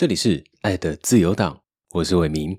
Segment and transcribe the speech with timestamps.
[0.00, 2.58] 这里是爱的自由党，我是伟明。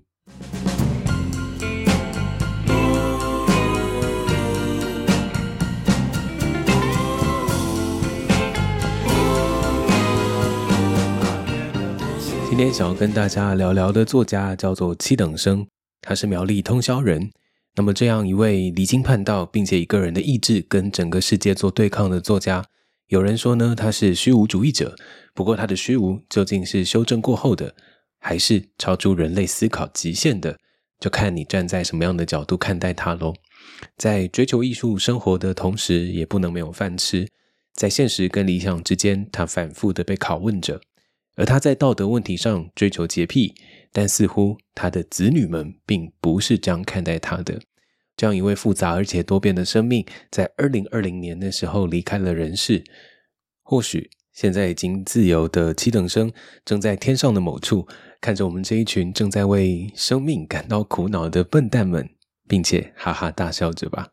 [12.47, 15.65] 今天想要跟大家聊聊的作家叫做七等生，
[15.99, 17.31] 他是苗栗通宵人。
[17.75, 22.63] 那么，这样一位离经叛道，并且以个人的意志跟整个世界做对抗的作家。
[23.11, 24.95] 有人说呢，他是虚无主义者。
[25.33, 27.75] 不过，他的虚无究竟是修正过后的，
[28.19, 30.57] 还是超出人类思考极限的，
[30.97, 33.33] 就看你站在什么样的角度看待他喽。
[33.97, 37.27] 在追求艺术生活的同时，也不能没有饭吃。
[37.73, 40.79] 在现实跟理想之间，他反复的被拷问着。
[41.35, 43.53] 而他在道德问题上追求洁癖，
[43.91, 47.59] 但似乎他的子女们并不是这样看待他的。
[48.21, 52.83] 这样一位复杂而且多变的生命，在二零二零年的时候离开了人世。
[53.63, 56.31] 或许现在已经自由的七等生，
[56.63, 57.87] 正在天上的某处，
[58.21, 62.07] 看着我们这一群正在为生命感到苦恼的笨蛋们，
[62.47, 64.09] 并且哈哈大笑着吧。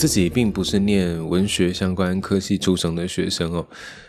[0.00, 3.68] 自己并不是念文学相关科系出生的学生哦，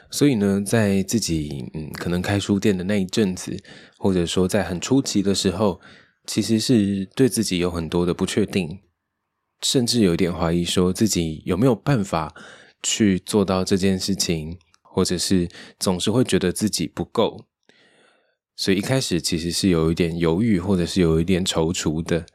[0.10, 3.62] 所以呢，在自己嗯可能开书店的那一阵子，
[3.98, 5.82] 或者说在很初期的时候，
[6.26, 8.80] 其实是对自己有很多的不确定，
[9.62, 12.34] 甚至有一点怀疑，说自己有没有办法
[12.82, 17.48] 去做到这件事情，或者是总是会觉得自己不够，
[18.56, 22.26] 所以一开始其实是有一点犹豫，或者是有一点踌躇的。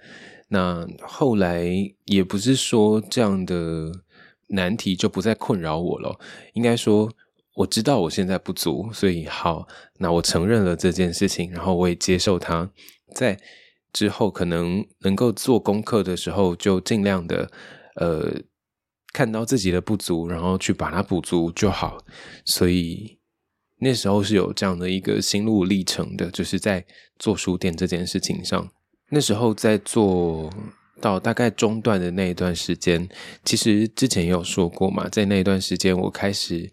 [0.49, 1.65] 那后来
[2.05, 3.91] 也不是说这样的
[4.49, 6.19] 难题就不再困扰我了，
[6.55, 7.11] 应该说
[7.57, 9.67] 我知道我现在不足，所以好，
[9.99, 12.71] 那我承认了这件事情，然后我也接受它，
[13.15, 13.41] 在
[13.93, 17.51] 之后可能能够做功课的时候，就尽量的
[17.97, 18.31] 呃
[19.13, 21.99] 看到自己的不足，然后去把它补足就好。
[22.45, 23.19] 所以
[23.79, 26.87] 那时候是有这样的一个心路历程的，就是在
[27.19, 28.71] 做书店这件事情上。
[29.11, 30.51] 那时候在做
[31.01, 33.09] 到大概中段的那一段时间，
[33.45, 36.71] 其实之前也有说过嘛，在那一段时间，我开始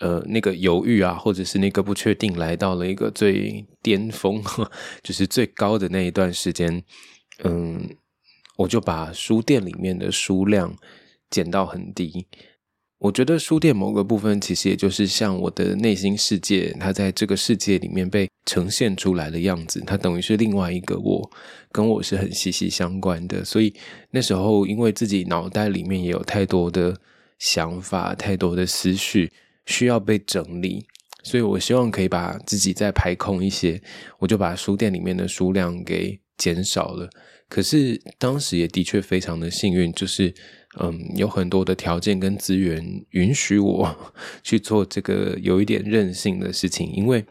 [0.00, 4.42] 呃那个犹豫啊，或者是那个不确定，来到了一个最巅峰，
[5.04, 6.82] 就是最高的那一段时间，
[7.44, 7.88] 嗯，
[8.56, 10.74] 我就把书店里面的书量
[11.30, 12.26] 减到很低。
[13.00, 21.30] 我觉得书店某个部分，其实也就是像我的内心世界，它在这个世界里面被呈现出来的样子，它等于是另外一个我，
[21.70, 23.44] 跟我是很息息相关的。
[23.44, 23.74] 所以
[24.10, 26.96] 那时候，因为自己脑袋里面也有太多的
[27.38, 29.30] 想法、太多的思绪
[29.66, 30.86] 需要被整理，
[31.22, 33.80] 所以我希望可以把自己再排空一些，
[34.18, 37.08] 我就把书店里面的书量给减少了。
[37.48, 40.34] 可是当时也的确非常的幸运，就是。
[40.80, 44.12] 嗯，有很多的条件跟资源允许我
[44.44, 47.24] 去做这个有一点任性的事情，因为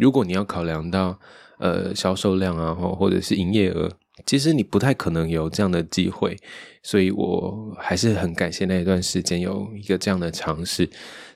[0.00, 1.18] 如果你要考量到
[1.58, 3.90] 呃销售量啊，或或者是营业额，
[4.26, 6.36] 其实你不太可能有这样的机会，
[6.82, 10.88] 所以我还是很感谢那一段时间有一个这样的尝试。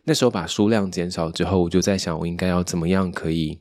[0.05, 3.61] 那时候把书量减少之后，我就在想，我应该要怎么样可以，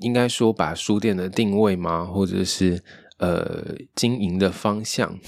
[0.00, 2.82] 应该说把书店的定位吗，或者是
[3.18, 5.18] 呃经营的方向。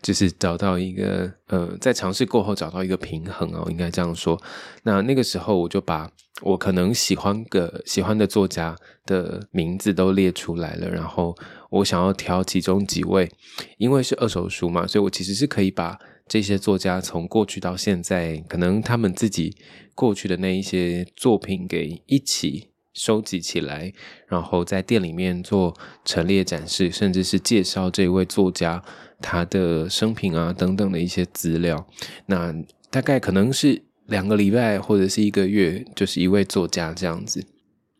[0.00, 4.40] 就是找到一个呃，在尝试过后找到一个平衡哦，应该这样说。
[4.82, 6.10] 那那个时候我就把
[6.42, 11.36] 我可能喜欢的喜欢的作家的名字都列出来了，然后
[11.70, 13.30] 我想要挑其中几位，
[13.78, 19.54] 因为是二手书嘛，所以我其实是可以把这些作家从过去到现在，可能他们自己
[19.94, 23.92] 过去的那一些作品给一起收集起来，
[24.26, 28.82] 然后在店里面做陈列展示，甚至是介绍这位作家。
[29.24, 31.86] 他的生平啊等等的一些资料，
[32.26, 32.52] 那
[32.90, 37.46] 大概可能是两个礼拜或者是一个月，就是一位作家这样子。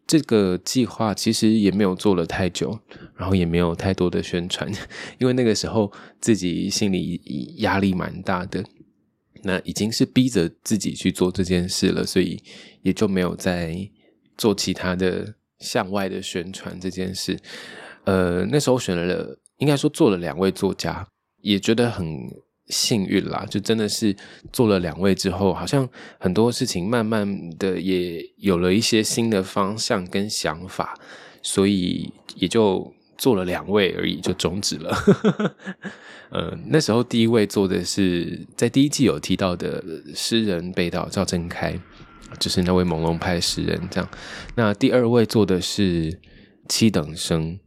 [0.04, 2.76] 这个计划其实也没有做了太久，
[3.14, 4.68] 然后也没有太多的宣传，
[5.20, 7.20] 因为那个时候自己心里
[7.58, 8.64] 压力蛮大的，
[9.44, 12.42] 那已经是逼着自己去做这件事了，所以
[12.82, 13.88] 也就没有再
[14.42, 17.38] 做其他的向外的宣传这件事。
[18.04, 21.06] 呃，那时候选了，应该说做了两位作家。
[21.42, 22.06] 也觉得很
[22.68, 24.14] 幸运啦，就真的是
[24.52, 25.88] 做了两位之后，好像
[26.20, 27.26] 很多事情慢慢
[27.58, 30.94] 的也有了一些新的方向跟想法，
[31.42, 34.96] 所以也就做了两位而已，就终止了。
[36.30, 39.82] 呃，那时候第一位做的是在第一季有提到的
[40.14, 41.76] 诗人北岛赵正开，
[42.38, 44.08] 就是那位朦胧派诗人这样。
[44.54, 46.20] 那第二位做的是
[46.68, 47.58] 七等生。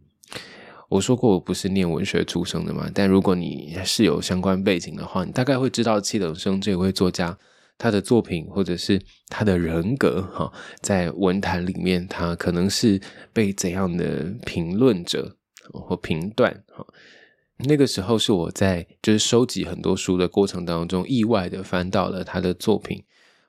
[0.88, 7.38] 我说过我不是念文学出生的嘛，但如果你是有相关背景的话，你大概会知道七等生这位作家
[7.78, 13.02] 他的作品或者是他的人格哈，在文坛里面他可能是
[13.34, 15.36] 被怎样的评论者
[15.74, 16.86] 或评断哈。
[17.68, 23.04] 那个时候是我在就是收集很多书的过程当中，意外的翻到了他的作品。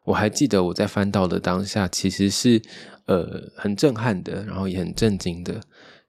[0.07, 2.63] 我还记得我在翻到的当下，其实是
[3.05, 5.61] 呃很震撼的，然后也很震惊的，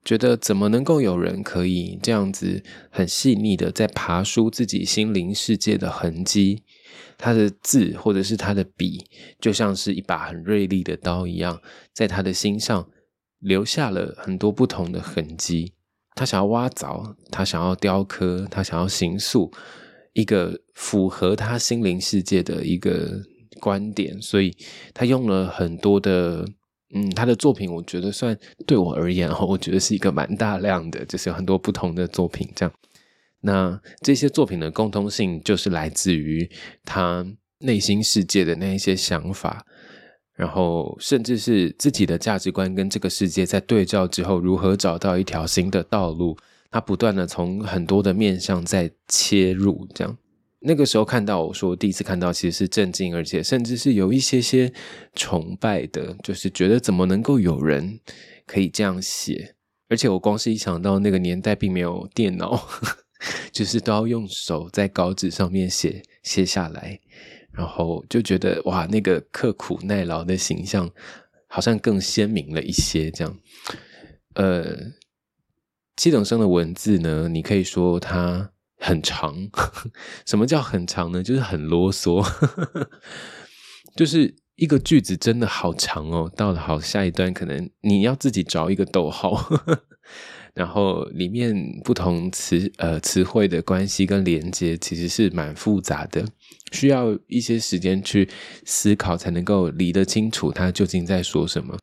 [0.06, 6.64] 觉得怎么能够有人可以这样子很细腻的在爬梳自己心灵世界的痕迹。
[7.18, 9.04] 他的字或者是他的笔，
[9.40, 11.60] 就像是一把很锐利的刀一样，
[11.92, 12.88] 在他的心上
[13.40, 15.74] 留下了很多不同的痕迹。
[16.14, 19.52] 他想要挖凿，他想要雕刻，他想要形塑
[20.14, 23.24] 一个符合他心灵世界的一个
[23.60, 24.56] 观点，所以
[24.94, 26.46] 他用了很多的，
[26.94, 32.50] 嗯，他的作品，我觉得算对我而言， 我觉得是一个蛮大量的，就是有很多不同的作品。
[32.56, 32.74] 这样，
[33.42, 36.50] 那这些作品的共通性，就是来自于
[36.84, 37.26] 他
[37.60, 39.66] 内心世界的那一些想法。
[40.36, 46.38] 然后，甚至是自己的价值观跟这个世界在对照之后，如何找到一条新的道路？
[46.70, 50.16] 他不断的从很多的面向在切入，这样。
[50.60, 54.74] 那个时候看到，我说第一次看到，其实是震惊，而且甚至是有一些些
[55.14, 58.00] 崇拜的，就是觉得怎么能够有人
[58.46, 59.56] 可以这样写？
[59.90, 62.68] 而且我光是一想到那个年代并没有电脑，
[63.52, 67.00] 就是都要用手在稿纸上面写写下来。
[67.52, 70.88] 然后就觉得哇，那个刻苦耐劳的形象
[71.48, 73.10] 好像更鲜明了一些。
[73.10, 73.40] 这样，
[74.36, 74.78] 呃，
[75.96, 79.36] 七等生的文字呢，你可以说它很长。
[80.26, 81.22] 什么叫很长呢？
[81.24, 82.26] 就是很啰嗦，
[83.96, 86.32] 就是一个句子真的好长哦。
[86.36, 89.38] 到了好下一段，可能你要自己找一个逗号。
[90.54, 91.54] 然后里面
[91.84, 96.26] 不同词呃词汇的关系跟连接其实是蛮复杂的，
[96.72, 98.28] 需要一些时间去
[98.66, 101.78] 思考才能够理得清楚他究竟在说什么。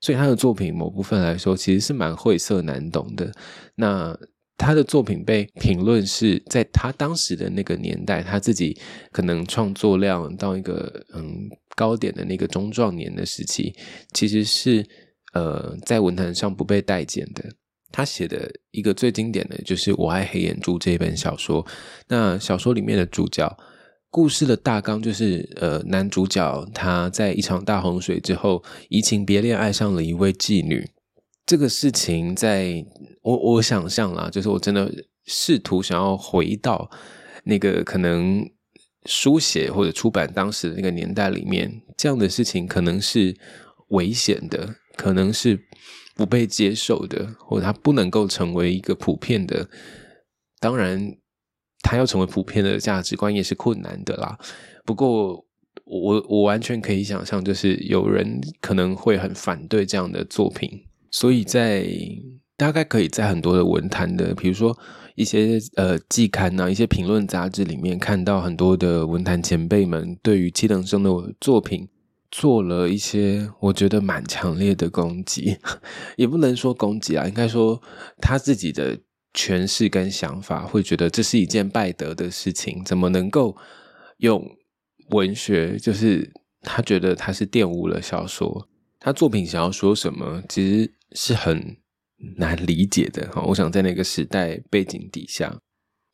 [0.00, 3.32] 所以他的作品某部分来说其实是蛮晦涩难懂的。
[3.74, 4.16] 那
[4.60, 8.78] 他的作品被评论是在他当时的那个年代，他自己
[9.10, 13.74] 可能创作量到一个嗯高点的那个中壮年的时期，
[14.12, 14.86] 其实是
[15.32, 17.42] 呃在文坛上不被待见的。
[17.90, 21.66] 他写的一个最经典的就是《我爱黑眼珠》这一本小说。
[22.08, 23.56] 那小说里面的主角，
[24.10, 30.86] 故事的大纲就是：呃，男主角他在一场大洪水之后移情别恋，爱上了一位妓女。
[31.50, 32.86] 这个事情，在
[33.22, 34.88] 我我想象啦，就是我真的
[35.24, 36.88] 试图想要回到
[37.42, 38.48] 那个可能
[39.06, 43.36] 书写或者出版当时的那个年代里面，这样的事情可能是
[43.88, 45.58] 危险的，可能是。
[46.16, 49.66] 不被接受的，或者他不能够成为一个普遍的，
[50.60, 51.16] 当然，
[51.80, 54.38] 他要成为普遍的价值观也是困难的啦。
[54.84, 55.42] 不过，
[55.86, 60.68] 我我完全可以想象，就是有人可能会很反对这样的作品，
[61.10, 61.86] 所以在
[62.56, 64.78] 大概可以在很多的文坛的，比如说
[65.14, 71.10] 一些呃季刊呐、一些评论杂志里面，看到很多的文坛前辈们对于七等生的
[71.40, 71.88] 作品。
[72.32, 75.56] 做了一些我觉得蛮强烈的攻击，
[76.14, 77.82] 也不能说攻击啊，应该说
[78.18, 78.96] 他自己的
[79.34, 83.56] 诠释跟想法，会觉得这是一件败德的事情，怎么能够
[84.18, 84.48] 用
[85.08, 85.76] 文学？
[85.76, 88.68] 就是他觉得他是玷污了小说，
[89.00, 91.76] 他作品想要说什么，其实是很
[92.36, 93.30] 难理解的。
[93.46, 95.58] 我想在那个时代背景底下。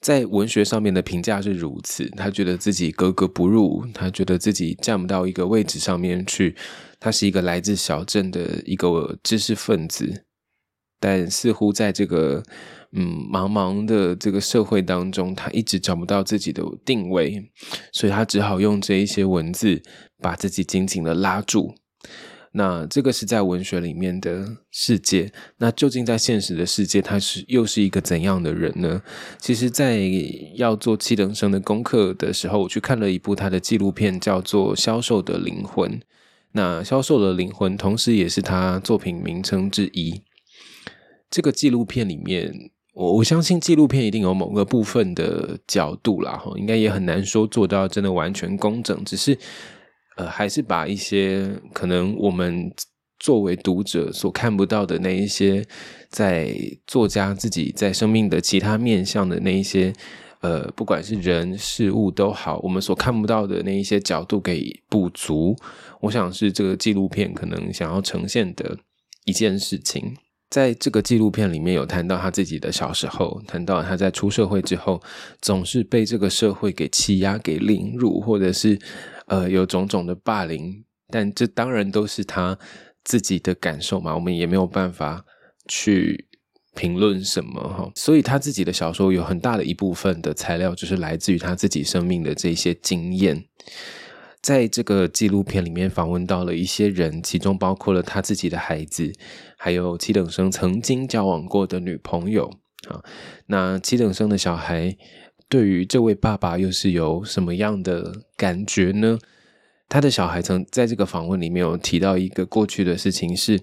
[0.02, 6.54] 在文学上面的评价是如此，他觉得自己格格不入，他觉得自己站不到一个位置上面去。
[7.00, 10.24] 他是一个来自小镇的一个知识分子，
[11.00, 12.42] 但似乎在这个
[12.92, 17.50] 嗯茫茫的这个社会当中，他一直找不到自己的定位，
[17.90, 19.82] 所以他只好用这一些文字
[20.18, 21.74] 把自己紧紧的拉住。
[22.58, 29.02] 那这个是在文学里面的世界，那究竟在现实的世界，他是又是一个怎样的人呢？
[29.38, 30.00] 其实，在
[30.54, 35.90] 要做七等生的功课的时候，我去看了一部他的纪录片，叫做《销售的灵魂》。
[36.52, 40.22] 那《销售的灵魂》同时也是他作品名称之一。
[41.28, 49.36] 这个纪录片里面，我我相信纪录片一定有某个部分的角度啦，哈，应该也很难说做到真的完全工整，只是。
[50.16, 52.70] 呃，还是把一些可能我们
[53.18, 55.64] 作为读者所看不到的那一些，
[56.10, 56.54] 在
[56.86, 59.92] 作家自己在生命的其他面向的那一些，
[60.40, 65.56] 呃，不管是人事物都好，我们所看不到的那一些角度给补足。
[66.00, 68.76] 我想是这个纪录片可能想要呈现的
[69.24, 70.14] 一件事情。
[70.48, 75.02] 在这个纪录片里面有谈到他自己的小时候，谈到他在出社会之后，
[75.40, 78.78] 总是被这个社会给欺压、给凌辱，或者是
[79.26, 80.84] 呃有种种的霸凌。
[81.08, 82.58] 但这当然都是他
[83.04, 85.24] 自己的感受嘛，我们也没有办法
[85.68, 86.26] 去
[86.74, 87.88] 评论什么哈。
[87.94, 93.44] 所以他自己的小说有很大的一部分的材料，就是来自于他自己生命的这些经验。
[94.42, 99.12] 在这个纪录片里面访问到了一些人，其中包括了他自己的孩子，
[99.56, 102.50] 还有七等生曾经交往过的女朋友
[102.88, 103.02] 啊。
[103.46, 104.96] 那七等生的小孩
[105.48, 109.18] 对于这位爸爸又是有什么样的感觉呢？
[109.88, 113.60] 他的小孩曾在这个访问里面有提到一个过去的事情，是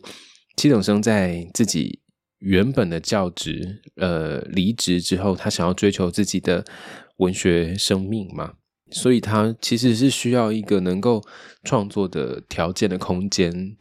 [0.56, 2.00] 七等生在自己
[2.40, 6.64] 原本的教职呃离职之后，他想要追求自己的
[7.18, 8.54] 文学生命嘛。
[8.92, 11.22] 所以，他其实是需要一个能够
[11.64, 13.76] 创作的条件的空间。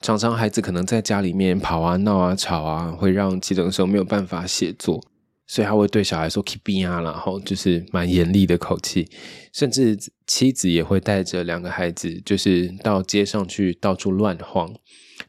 [0.00, 5.00] 常常孩子可能在家里面跑啊、闹啊、吵啊，会让七等生没有办法写作，
[5.46, 9.08] 所以他会对小孩说 “keep 啊”，然后就是蛮严厉的口气。
[9.52, 14.74] 甚至妻子也会带着两个孩子，就是到街上去到处乱晃。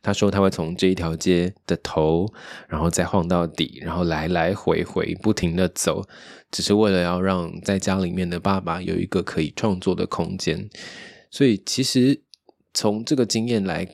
[0.02, 2.26] 他说他会从这一条街的头，
[2.68, 6.06] 然后再晃到底，然后来来回回不停的走，
[6.52, 10.70] 只是为了要让在家里面的爸爸有一个可以创作的空间。
[11.32, 12.24] 所以其实
[12.74, 13.88] 从这个经验来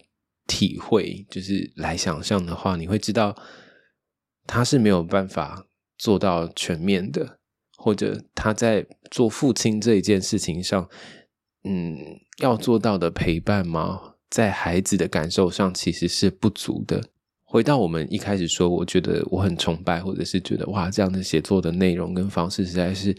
[0.47, 3.35] 体会，就是来想象的话，你会知道
[4.47, 5.65] 他是没有办法
[6.03, 7.39] 做到全面的，
[7.77, 10.89] 或者他在做父亲这一件事情上，
[11.63, 11.97] 嗯，
[12.39, 14.15] 要做到的陪伴吗？
[14.29, 17.01] 在孩子的感受上其实是不足的。
[17.41, 23.15] 回到我们一开始说，我觉得我很崇拜，或者是觉得哇，这样的写作的内容跟方式实在是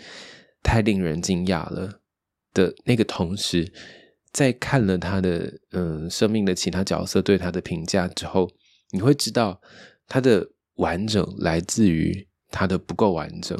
[0.62, 2.00] 太令人惊讶了
[2.52, 3.72] 的那个同时，
[4.30, 8.50] 在看了他的嗯生命的其他角色对他的评价之后，
[8.90, 9.58] 你会知道
[10.06, 13.58] 他的完整来自于他的不够完整，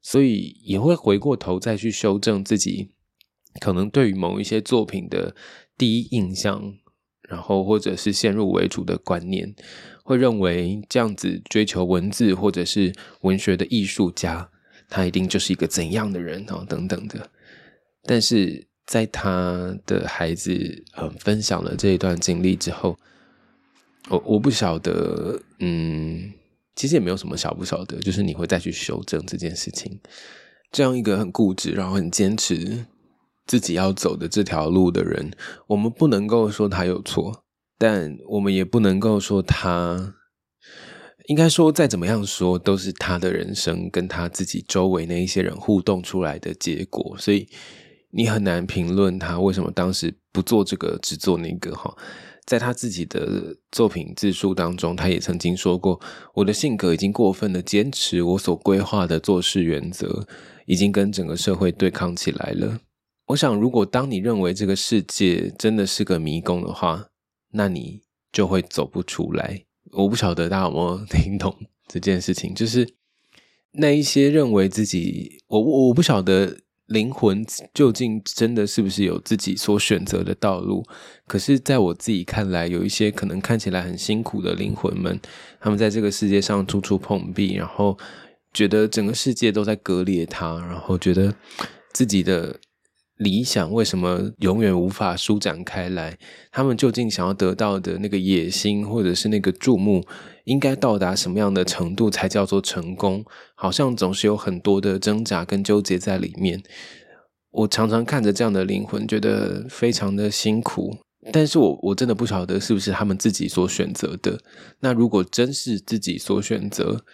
[0.00, 2.92] 所以也会回过头再去修正自己
[3.60, 5.36] 可能对于某一些作品的。
[5.76, 6.72] 第一印象，
[7.28, 9.52] 然后或者是先入为主的观念，
[10.04, 14.48] 会认为这样子追求文字或者是文学的艺术家，
[14.88, 17.28] 他一定就是一个怎样的人哦，等等的。
[18.04, 22.96] 但是在他的孩子呃分享了这一段经历之后，
[24.10, 26.32] 我我不晓得，嗯，
[26.74, 30.00] 其实也没有什么晓不晓得，就是你会再去修正这件事情。
[30.72, 32.86] 这样一个很固执，然后很坚持。
[33.46, 35.30] 自己要走的这条路的人，
[35.66, 37.44] 我们不能够说他有错，
[37.76, 40.14] 但我们也不能够说他，
[41.26, 47.46] 应该说再怎么样说，都是他的人生跟他自己周围那一些人互动出来的结果，所以
[48.10, 51.74] 你很难评论他为什么当时不做这个，只做那个。
[51.74, 51.94] 哈，
[52.46, 56.00] 在他自己的作品自述当中，他也曾经说过
[56.34, 60.26] ：“我的性格已经过分的坚持我所规划的做事原则，
[60.66, 62.80] 已经跟整个社会对抗起来了。”
[63.28, 67.06] 我想，如果当你认为这个世界真的是个迷宫的话，
[67.52, 69.64] 那你就会走不出来。
[69.92, 71.56] 我不晓得大家有没有听懂
[71.88, 72.94] 这件事情，就是
[73.72, 80.84] 那一些认为自己，我我不晓得灵魂究竟真的是不是有自己所选择的道路。
[81.26, 85.20] 可是，在我自己看来，有一些可能看起来很辛苦的灵魂们，
[85.60, 87.96] 他们在这个世界上处处碰壁，然后
[88.52, 91.34] 觉得整个世界都在割裂他，然后觉得
[91.92, 92.60] 自己的。
[93.18, 96.18] 理想为什么永远无法舒展开来？
[96.50, 100.04] 他们究竟想要得到的那个野心，或者是那个注目，
[100.44, 103.24] 应该到达什么样的程度才叫做成功？
[103.54, 106.62] 好像总是有很多的挣扎跟纠结在里面。
[107.50, 110.96] 我常常看着这样的灵魂，觉得非常的辛苦。
[111.32, 114.40] 但是我我真的不晓得是不是他们自己所选择的。
[114.80, 117.04] 那如果真是自己所选择，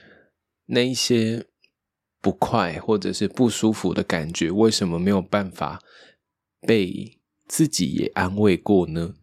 [0.67, 1.47] 那一些。
[2.23, 5.81] 不快或者是不舒服的感觉，为什么没有办法
[6.61, 7.19] 被
[7.49, 9.15] 自己也安慰过呢？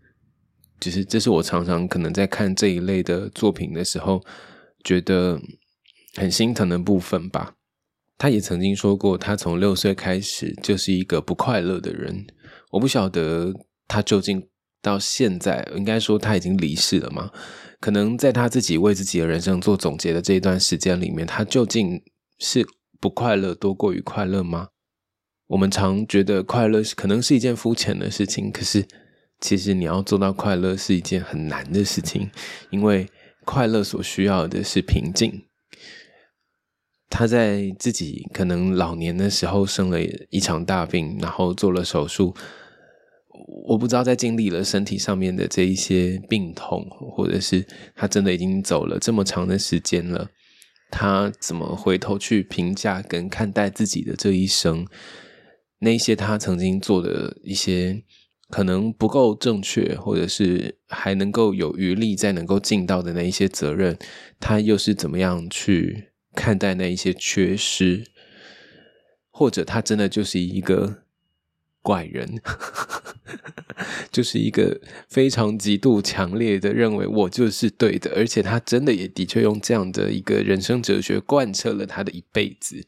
[0.80, 4.24] 就是这是我常常可能在看这一类的作品的时候，
[4.84, 5.40] 觉得
[6.16, 7.56] 很心疼的部分吧。
[8.18, 12.26] 他也曾经说过，他从六岁开始就是一个不快乐的人。
[12.72, 13.54] 我不晓得
[13.88, 14.48] 他究竟
[14.82, 17.32] 到现在，应该说他已经离世了吗？
[17.80, 22.02] 可能在他自己为自己的人生做总结的这一段时间里面，他究竟
[22.40, 22.66] 是。
[23.00, 24.70] 不快乐多过于快乐吗？
[25.46, 28.88] 我们常觉得快乐可能是一件肤浅的事情，可是
[29.40, 32.30] 其实你要做到快乐是一件很难的事情，
[32.72, 33.08] 因为
[33.46, 35.44] 快乐所需要的是平静。
[37.10, 42.36] 他在自己可能老年的时候生了一场大病，然后做了手术。
[43.68, 47.66] 我不知道在经历了身体上面的这一些病痛，或者是
[47.96, 50.30] 他真的已经走了这么长的时间了，
[50.90, 54.86] 他怎么回头去评价跟看待自己的这一生？
[55.80, 58.04] 那些他曾经做的一些
[58.50, 63.98] 可能不够正确，或者是还能够有余力再能够尽到的那一些责任，
[64.40, 68.06] 他又是怎么样去看待那一些缺失？
[69.30, 71.04] 或者他真的就是一个？
[71.84, 72.42] 怪人，
[74.12, 82.86] 就是一个非常极度强烈的认为我就是对的，而且他真的也的确用这样的一个人生哲学贯彻了他的一辈子。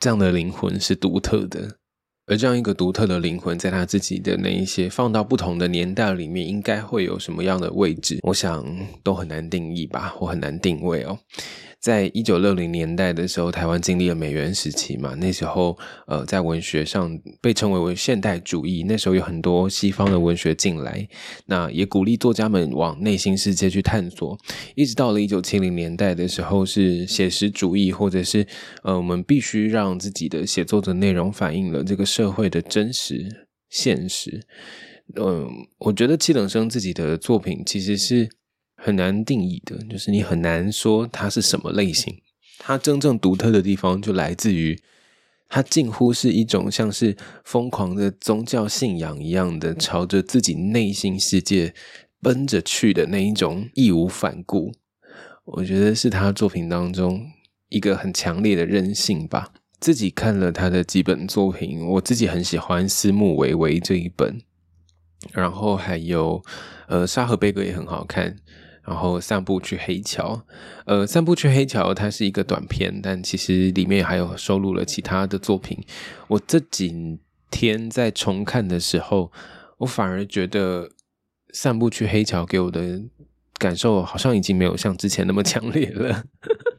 [0.00, 1.76] 这样的灵魂是独特的，
[2.26, 8.18] 而这样一个独特的灵魂，在他自己的那一些放到不同的年代里面，应该会有什么样的位置？
[8.22, 8.64] 我想
[9.02, 11.18] 都很难定义吧，我很难定位哦。
[11.84, 15.14] 在一九六零年代的时候，台湾经历了美元时期嘛。
[15.16, 15.76] 那时候，
[16.06, 18.84] 呃，在文学上被称为为现代主义。
[18.84, 21.06] 那时候有很多西方的文学进来，
[21.44, 24.38] 那也鼓励作家们往内心世界去探索。
[24.74, 28.46] 一直到了一九七零年代的时候，是写实主义，或者是
[28.82, 34.40] 呃，我们必须让自己的写作的内容反映了这个社会的真实现实。
[35.20, 35.46] 嗯，
[35.80, 38.30] 我觉得七等生自己的作品其实是。
[38.84, 42.20] 很难定义的，就是你很难说它是什么类型。
[42.58, 44.78] 它真正独特的地方就来自于，
[45.48, 51.72] 它近乎是一种像是疯狂的宗教信仰一样的，朝着自己内心世界
[52.20, 54.74] 奔着去的那一种义无反顾。
[55.46, 57.26] 我觉得是他作品当中
[57.70, 59.54] 一个很强烈的韧性吧。
[59.80, 64.42] 自己看了他的几本作品，我自己很喜欢《私募维维》这一本，
[65.32, 66.42] 然后还有
[66.88, 68.36] 呃《沙河悲歌》也很好看。
[68.86, 70.44] 然后散步去黑桥，
[70.84, 75.78] 呃，散步去黑桥，它是一个短片，但其实里面还有收录了其他的作品。
[76.28, 77.18] 我这几
[77.50, 79.32] 天在重看的时候，
[79.78, 80.90] 我反而觉得
[81.52, 83.02] 散步去黑桥给我的
[83.58, 86.24] 感受好像已经没有像之前那么强烈了。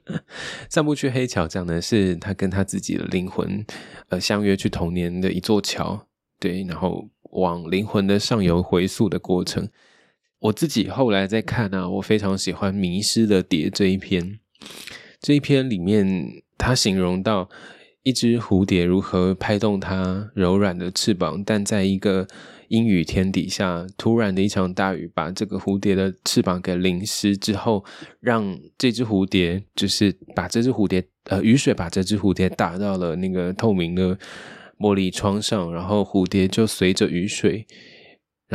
[0.69, 3.65] 散步去黑桥讲的是他跟他自己的灵魂，
[4.09, 6.05] 呃，相约去童年的一座桥，
[6.39, 9.67] 对，然后往灵魂的上游回溯的过程。
[10.45, 14.39] 我自己后来在看啊，我非常喜欢《迷失的蝶》这一篇。
[15.19, 17.49] 这一篇里面，他形容到
[18.03, 22.27] 一只蝴蝶如何拍动它柔软的翅膀，但在一个
[22.67, 27.83] 阴雨天底下，突然的一场大雨把这个蝴蝶的翅膀给淋湿之后，
[28.19, 34.15] 让这只蝴蝶就是把这只蝴蝶呃雨水把这只蝴蝶打到了那个透明的
[34.77, 37.65] 玻璃窗上，然后蝴蝶就随着雨水。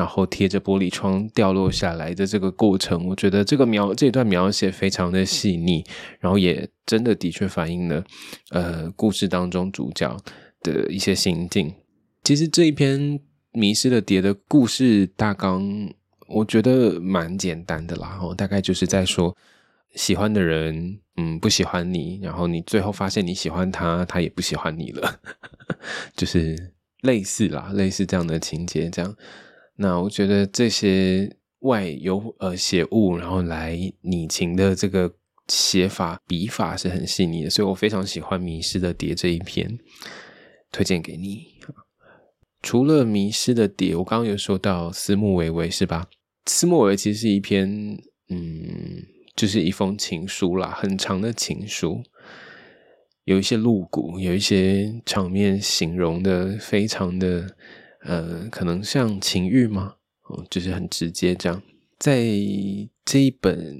[0.01, 5.85] 然后贴着玻璃窗掉落下来的这个过程，我觉得这个描这段描写非常的细腻，
[6.19, 8.03] 然后也真的的确反映了
[8.49, 10.17] 呃故事当中主角
[10.63, 11.71] 的一些心境。
[12.25, 12.99] 其实这一篇
[13.53, 15.93] 《迷失的蝶》的故事大纲，
[16.29, 19.37] 我觉得蛮简单的啦，大概就是在说
[19.97, 25.21] 喜欢的人嗯不喜欢你，然后你最后发现你喜欢他，他也不喜欢你了，
[26.17, 29.15] 就是类似啦，类似这样的情节这样。
[29.83, 35.11] 那我觉得这些外由呃写物，然后来拟情的这个
[35.49, 39.79] 写法笔法是很细腻的，所以我非常喜欢《迷失的蝶》这一篇，
[40.71, 41.47] 推荐给你。
[42.61, 46.07] 除了《迷失的蝶》，我刚刚有说到《思慕维维》是吧？
[46.45, 47.67] 《思慕维维》其实是一篇
[48.29, 49.03] 嗯，
[49.35, 52.03] 就是一封情书啦，很长的情书，
[53.25, 57.57] 有一些露骨，有一些场面形容的非常的。
[58.05, 59.95] 呃，可能像情欲吗？
[60.29, 61.61] 哦，就是很直接这样。
[61.99, 62.25] 在
[63.05, 63.77] 这一本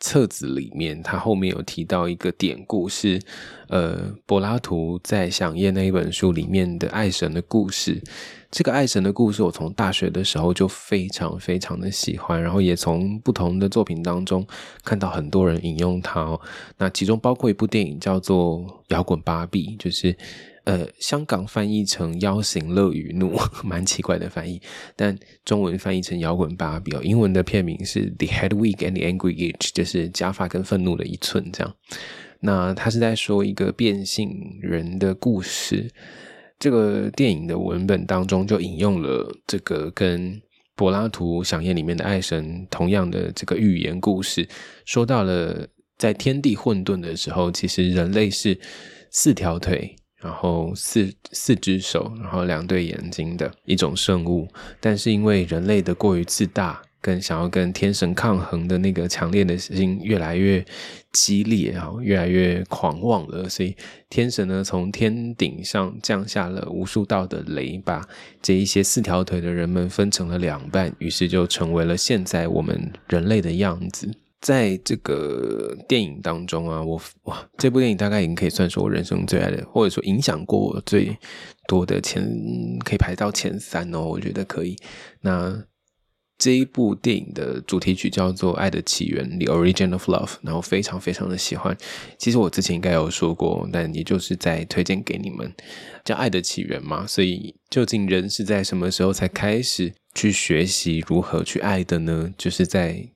[0.00, 3.20] 册子里面，他后面有提到一个典故，是
[3.68, 8.02] 呃，柏拉图在《想夜》那一本书里面的爱神的故事。
[8.50, 14.44] 这个爱神的故事，我从大学的时候就非常非常的喜欢，然后也从不同的作品当中
[14.82, 16.36] 看到很多人引用它。
[16.78, 20.16] 那其中包括一部电影叫做《摇滚芭比》，就是。
[20.64, 24.60] 呃，香港翻译成“妖行乐与怒 ”，蛮奇怪的翻译，
[24.94, 26.92] 但中文翻译成“摇滚芭比”。
[27.02, 31.74] 英文的片名是《The Headwig and the Angry Inch》，就是假发跟愤怒的一寸这样。
[32.40, 35.90] 那他是在说一个变性人的故事。
[36.60, 40.40] 这个电影的文本当中就引用了这个跟
[40.76, 44.48] 柏拉图《想宴》里面的爱神同样的这个寓言故事，
[44.84, 45.66] 说到了
[45.98, 48.56] 在天地混沌的时候，其实人类是
[49.10, 49.96] 四条腿。
[50.22, 54.46] 然后四四只手，然后两对眼睛的一种生物，
[54.80, 60.64] 但是因为人类的过于自大，跟想要跟天神抗衡的那个强烈的心越来越
[61.10, 63.48] 激烈啊，越来越狂妄了。
[63.48, 63.74] 所以
[64.08, 68.06] 天神呢，从天顶上降下了无数道的雷，把
[68.40, 74.08] 这一些四条腿的人们分成了两半，于是就成为了现在我们人类的样子。
[74.42, 81.16] 在这个电影当中啊，我哇，这部电影大概已经可以算是我人生最爱的，或者说影响过我最
[81.68, 82.20] 多的前，
[82.84, 84.00] 可以排到前三哦。
[84.00, 84.76] 我觉得可以。
[85.20, 85.62] 那
[86.38, 91.76] 这一部电影的主题曲叫做《爱的起源》（The Origin of Love），然后非常非常的喜欢。
[92.18, 95.54] 其实我之前应该有说过，但也就是在推荐给你们，
[96.04, 97.06] 叫《爱的起源》嘛。
[97.06, 102.34] 所以，究竟人是在什么时候才开始去学习如何去爱的呢？
[102.36, 103.08] 就是在。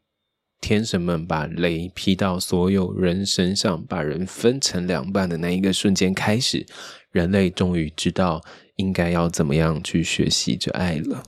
[0.60, 6.66] 天神们把雷劈到所有人身上，把人分成两半的那一个瞬间开始，
[7.12, 8.42] 人类终于知道
[8.76, 11.22] 应该要怎么样去学习着爱了。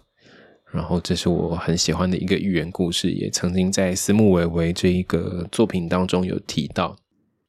[0.70, 6.96] 然后，这是我很喜欢的一个寓言故事，也曾经在斯木维维这一个作品当中有提到。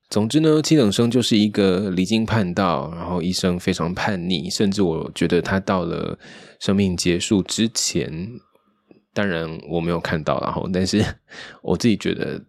[0.10, 6.18] 总之呢，七等生就是一个离经叛道，然后一生非常叛逆，甚至我觉得他到了
[6.60, 8.30] 生命结束之前。
[9.14, 11.04] 当然我没有看到，然后，但是
[11.62, 12.42] 我自己觉得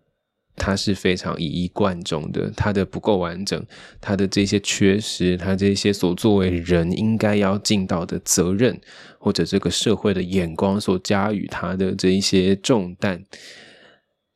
[0.57, 3.65] 他是非常以一贯中的，他的不够完整，
[4.01, 8.79] 他的这些缺失，他这些所作为人应该要尽到的责任，
[9.19, 13.25] 或者这个社会的眼光所加予他的这一些重担，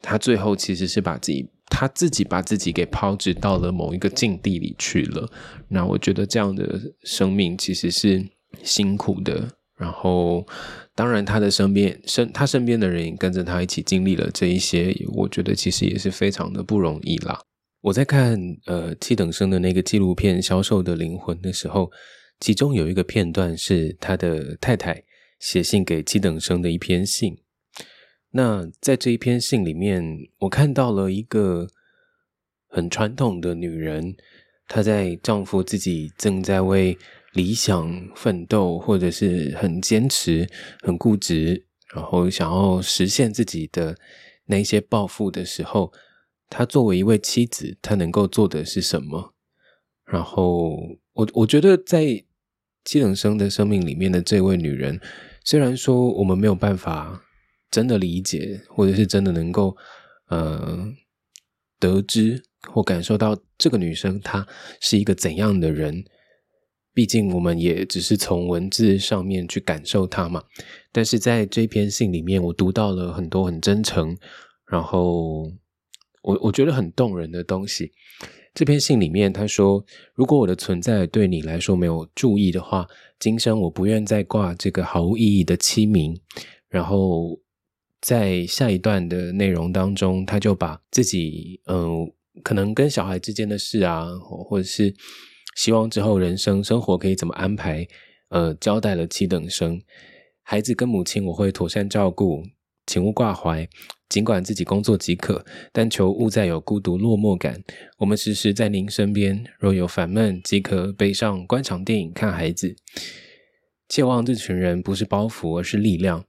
[0.00, 5.30] 他最后其实是把自己他自己把自己给抛掷到了某一个境地里去了。
[5.68, 8.26] 那我觉得这样的生命其实是
[8.62, 9.48] 辛苦的。
[9.76, 10.46] 然后，
[10.94, 17.40] 当然，他的身边身他身边的人也跟着他一起经历了这一些，我觉得其实也是非常的不容易啦。
[17.80, 21.90] 我在看呃七等生的那个纪录片《销售的灵魂》的时候，
[22.38, 25.02] 其中有一个片段是他的太太
[25.40, 27.36] 写信给七等生的一篇信。
[28.30, 30.04] 那在这一篇信里面，
[30.38, 31.66] 我看到了一个
[32.68, 34.14] 很传统的女人，
[34.68, 36.96] 她在丈夫自己正在为。
[37.34, 40.48] 理想奋斗，或者是很坚持、
[40.82, 43.96] 很固执，然后想要实现自己的
[44.46, 45.92] 那些抱负的时候，
[46.48, 49.34] 她作为一位妻子，她能够做的是什么？
[50.06, 50.76] 然后，
[51.12, 52.24] 我我觉得在
[52.84, 55.00] 七等生的生命里面的这位女人，
[55.44, 57.20] 虽然说我们没有办法
[57.70, 59.76] 真的理解，或者是真的能够
[60.28, 60.86] 呃
[61.80, 64.46] 得知或感受到这个女生她
[64.80, 66.04] 是一个怎样的人。
[66.94, 70.44] 毕竟我们也只是从文字上面去感受它嘛，
[70.92, 74.16] 但是在这篇信里面，我读到了很多很真诚，
[74.70, 75.42] 然后
[76.22, 77.90] 我我觉得很动人的东西。
[78.54, 82.86] 这篇信里面他说：“如果我的存在对你来说没有注意的话，
[83.18, 86.16] 今生我不愿再挂这个毫无意义的妻名。”
[86.70, 87.40] 然后
[88.00, 92.08] 在下一段的内容当中，他就把自己嗯，
[92.44, 94.94] 可能跟小孩之间的事啊，或者是。
[95.54, 97.86] 希望之后人生生活可以怎么安排？
[98.30, 99.80] 呃，交代了七等生，
[100.42, 102.42] 孩子跟母亲我会妥善照顾，
[102.86, 103.68] 请勿挂怀。
[104.08, 107.62] 尽管自己工作即可，但求勿再有孤独落寞感。
[107.98, 112.76] 我们时时在您身边，若有烦闷，即可背上观场电影看孩子。
[113.88, 116.24] 切望这群人不是包袱，而是力量。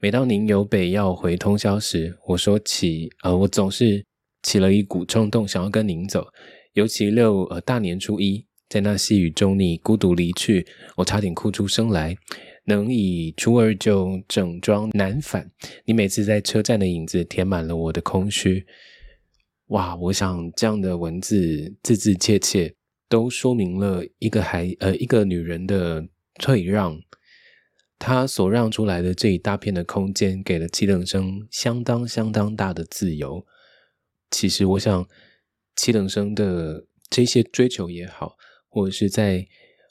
[0.00, 4.04] 每当您由北要回通宵时，我说起，呃，我总是
[4.42, 6.26] 起了一股冲动，想要跟您走。
[6.72, 8.47] 尤其六呃大年初一。
[8.68, 12.16] 在那细雨中，你孤独离去，我差点哭出声来。
[12.64, 15.50] 能以初二就整装难返，
[15.86, 18.66] 你每次在车站的影子填满了我的空虚。
[19.68, 22.74] 哇，我想这样的文字字字切切，
[23.08, 27.00] 都说明了一个孩呃一个女人的退让。
[27.98, 33.46] 她所让出来的这一大片的空间，给了七等生相当相当大的自由。
[34.30, 35.08] 其实，我想
[35.74, 38.36] 七等生的这些追求也好。
[38.78, 39.44] 或者是在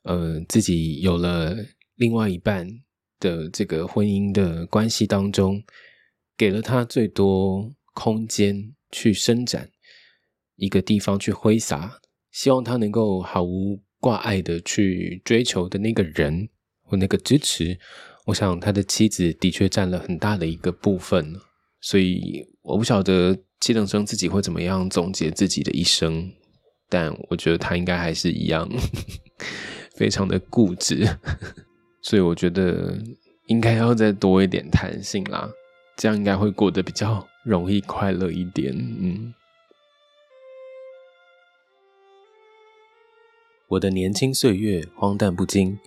[0.04, 1.54] 呃自己有了
[1.96, 2.66] 另外一半
[3.20, 5.62] 的这个婚姻的关系当中，
[6.38, 9.70] 给了他最多空间去伸展
[10.56, 12.00] 一个地方去挥洒，
[12.32, 16.48] 希望他能够毫无挂碍的去追求的那个人
[16.84, 17.78] 或那个支持，
[18.28, 21.36] 我想他的妻子的确占了很大的一个部分，
[21.82, 26.32] 所以我不晓得七等生自己会怎么样总结自己的一生。
[26.90, 28.70] 但我觉得他应该还是一样，
[29.96, 31.06] 非常的固执，
[32.02, 32.98] 所以我觉得
[33.48, 35.50] 应该要再多一点弹性啦，
[35.98, 38.74] 这样应该会过得比较容易快乐一点。
[38.76, 39.34] 嗯，
[43.70, 45.78] 我的年轻岁月荒诞不经，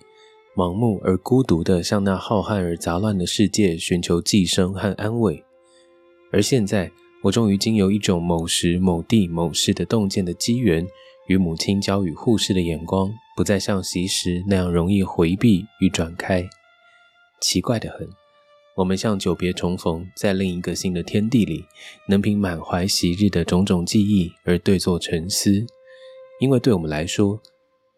[0.55, 5.43] 盲目而孤独的向那浩瀚而杂乱的世界寻求寄生和安慰。
[6.31, 6.91] 而现在，
[7.23, 10.87] 我终于经由一种某时某地某事的洞见的机缘，
[11.27, 16.49] 与母亲交与护士的眼光，不再像昔时那样容易回避与转开。
[17.39, 18.09] 奇怪的很，
[18.77, 21.65] 我们像久别重逢，在另一个新的天地里，
[22.07, 25.65] 能凭满怀昔日的种种记忆而对坐沉思。
[26.39, 27.39] 因为对我们来说，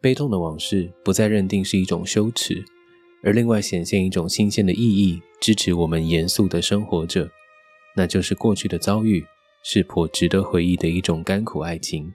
[0.02, 2.62] 悲痛的往事不再认定是一种羞耻，
[3.24, 7.30] 而另外显现一种新鲜的意义，支持我们严肃的生活着。
[7.96, 9.26] 那就是过去的遭遇
[9.64, 12.14] 是颇值得回忆的一种甘苦爱情，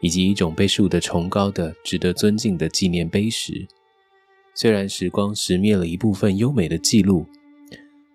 [0.00, 3.66] 以及一种被树得崇高的、值得尊敬的纪念碑石。
[4.54, 7.26] 虽然时光蚀灭了一部分优美的记录，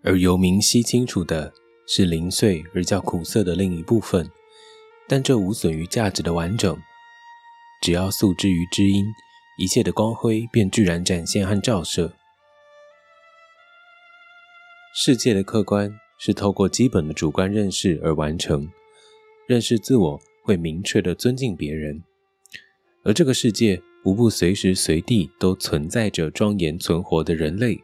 [0.04, 1.54] 而由明晰清楚的
[1.88, 4.28] 是零碎而较苦涩的另一部分，
[5.08, 6.76] 但这无损于价值的完整。
[7.84, 9.06] 只要诉之于知音，
[9.58, 12.14] 一切的光辉便自然展现和照射。
[14.94, 15.92] 世界的客观
[16.24, 18.70] 是透过基本的主观认识而完成，
[19.48, 22.04] 认识自我会明确的尊敬别人，
[23.02, 27.82] 而这个世界无不随时随地都存在着庄严存活的人类，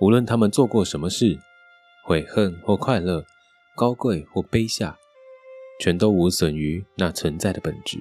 [0.00, 1.38] 无论他们做过什么事，
[2.04, 3.24] 悔恨或快乐，
[3.76, 4.98] 高贵或卑下，
[5.78, 8.00] 全都无损于那存在的本质。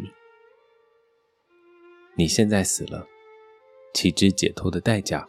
[2.15, 3.05] 你现在死了，
[3.93, 5.27] 岂知解脱的代价？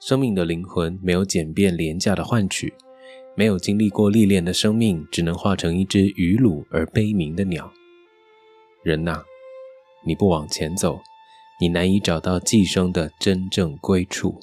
[0.00, 2.72] 生命的灵魂没有简便廉价的换取，
[3.38, 7.70] 没有经历过历练的生命，只能化成一只愚鲁而悲鸣的鸟。
[8.82, 9.24] 人呐，
[10.06, 11.00] 你不往前走，
[11.60, 14.40] 你难以找到寄生的真正归处。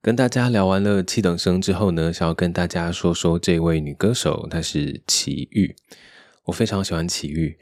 [0.00, 5.74] 跟大家聊完了七等生之后呢，想要跟大家说说这位女歌手，她是齐豫。
[6.44, 7.58] 我非常喜欢齐豫，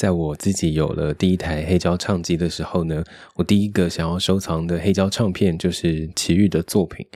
[0.00, 7.06] 在我自己有了第一台黑胶唱机的时候呢，我第一个想要收藏的黑胶唱片就是齐豫的作品。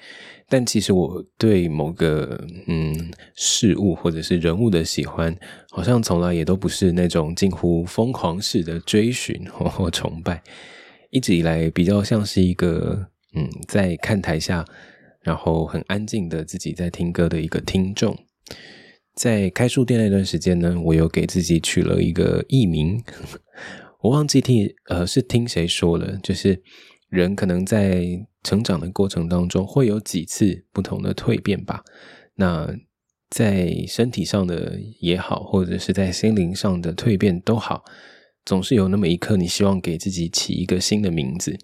[0.50, 5.34] 但其实我对某个嗯事物或者是人物的喜欢，
[5.70, 10.42] 好像从来也都不是那种近乎疯狂式的追寻 或崇拜，
[11.08, 13.08] 一直以来比较像是一个。
[13.36, 14.62] 嗯，在看台下，
[15.22, 18.16] 然后很安静的自己在听歌的一个听众，
[19.14, 23.02] 在开书店那段时间呢，我有给自己取了一个艺名，
[24.00, 26.62] 我忘记听呃是听谁说了，就是
[27.08, 28.04] 人可能在
[28.42, 31.82] 成长的过程当中会有几次不同的蜕变吧。
[32.34, 32.74] 那
[33.30, 37.84] 在身体上的也好，或者是在心灵上的蜕变都好，
[38.44, 41.56] 总是有那么一刻，你希望给自己起一个新的名字。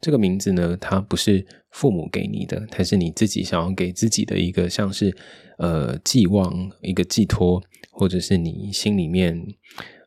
[0.00, 5.14] 这个名字呢，它不是父母给你的，它是你自己想要给自己的一个，像是
[5.58, 9.46] 呃寄望、一个寄托，或者是你心里面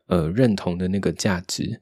[0.06, 1.80] 呃认同的那个价值。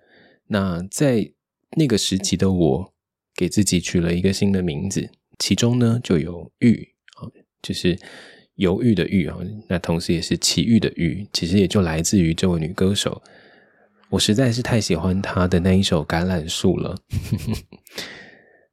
[0.49, 1.33] 那在
[1.77, 2.93] 那个时期的我，
[3.35, 7.31] 给自己取了一个新的名字，其中呢就有“玉”啊，
[7.63, 7.99] 就是
[8.57, 13.23] 犹豫的“豫”啊，那同时也是奇遇的“遇”，其实也就来自于这位女歌手。
[14.13, 16.95] 我实在是太喜欢他的那一首《橄榄树》了，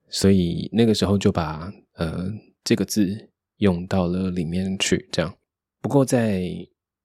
[0.10, 2.30] 所以那个时候就把呃
[2.62, 5.08] 这个字用到了里面去。
[5.13, 5.34] 这样，
[5.82, 6.43] 不过在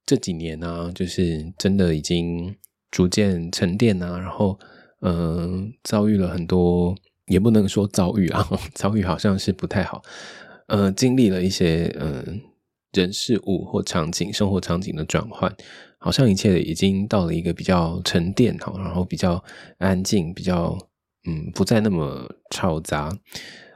[0.04, 2.56] 这几年呢，就是真的已经
[2.90, 4.58] 逐渐沉淀啊，然后
[5.02, 6.92] 嗯，遭遇了很多，
[7.26, 8.44] 也不能说遭遇啊，
[8.74, 10.02] 遭遇好像是不太好，
[10.66, 12.40] 呃，经历了一些嗯
[12.90, 15.54] 人事物或场景、生活场景的转换。
[16.04, 19.42] 好像一切已经到了一个比较沉淀哈，然后比较
[19.78, 20.76] 安静，比较
[21.26, 23.10] 嗯不再那么嘈杂。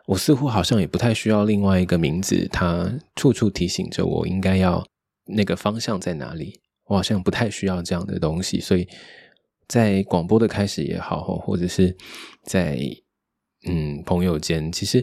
[0.04, 4.84] 我似乎好像也不太需要另外一个名字，它处处提醒着我应该要
[5.24, 6.60] 那个方向在哪里。
[6.84, 8.86] 我好像不太需要这样的东西，所以
[9.66, 11.96] 在广播的开始也好，或者是
[12.44, 12.78] 在
[13.66, 15.02] 嗯朋友间，其实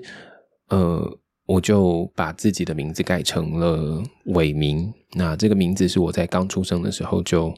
[0.70, 1.20] 呃。
[1.46, 4.92] 我就把自己的名字改成了伟明。
[5.14, 7.54] 那这个名字是我在刚出生的时候就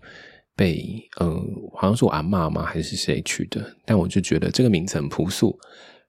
[0.55, 1.29] 被呃，
[1.73, 3.75] 好像是我阿妈吗还是谁取的？
[3.85, 5.57] 但我就觉得这个名字很朴素，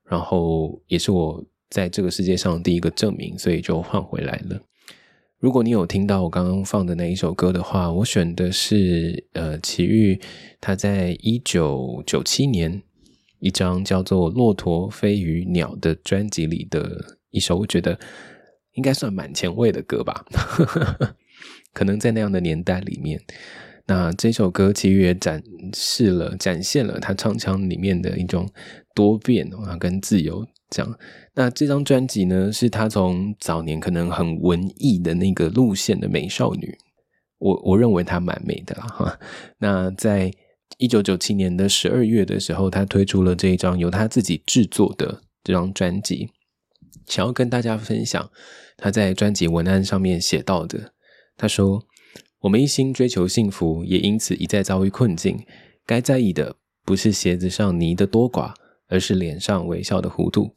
[0.04, 4.60] 然后也是我在这个世界上第一个证明，所以就换回来了。
[5.38, 10.20] 如果你有听到我刚刚放的那一首歌的话，我选的是呃，齐豫
[10.60, 12.82] 他在一九九七年
[13.38, 17.17] 一张叫做《骆驼飞鱼鸟》的专辑里的。
[17.30, 17.98] 一首我觉得
[18.72, 20.24] 应该算蛮前卫的歌吧，
[21.74, 23.20] 可能在那样的年代里面，
[23.86, 25.42] 那这首歌其实也展
[25.74, 28.48] 示了、展现了他唱腔里面的一种
[28.94, 30.98] 多变啊，跟自由这样。
[31.34, 36.76] 那这张专辑呢，是他从早年可能很文艺的那个路线的美少女，
[37.38, 39.18] 我我认为她蛮美的啦哈。
[39.58, 40.30] 那在
[40.78, 45.22] 一九九七年的十二月的时候，他推出了这一张由他自己制作的。
[45.44, 46.28] 这张专辑，
[47.08, 48.30] 想要跟大家分享
[48.76, 50.92] 他在专辑文案上面写到的。
[51.36, 51.82] 他说
[52.40, 55.44] ：“我们一心追求幸福，也因此一再遭遇困境。
[55.86, 58.52] 该在意的不是鞋子上泥的多寡，
[58.88, 60.54] 而是脸上微笑的弧度。”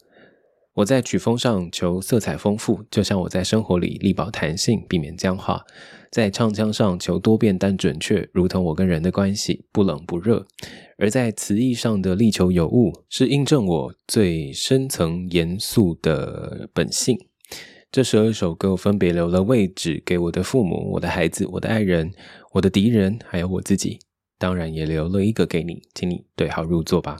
[0.75, 5.65] 我在曲风上求色彩丰富，就像我在生活里力保弹性，避免僵化；
[6.09, 10.45] 在唱腔上求多变但准确，如同我跟人的关系不冷不热；
[10.97, 17.17] 而在词义上的力求有物，是印证我最深层严肃的本性。
[17.91, 22.13] 这十二首歌分别留了位置给我的父母、我的孩子、我的爱人、
[22.53, 23.99] 我的敌人，还有我自己。
[24.37, 27.17] 当然也留了一个给你，请你对号入座吧。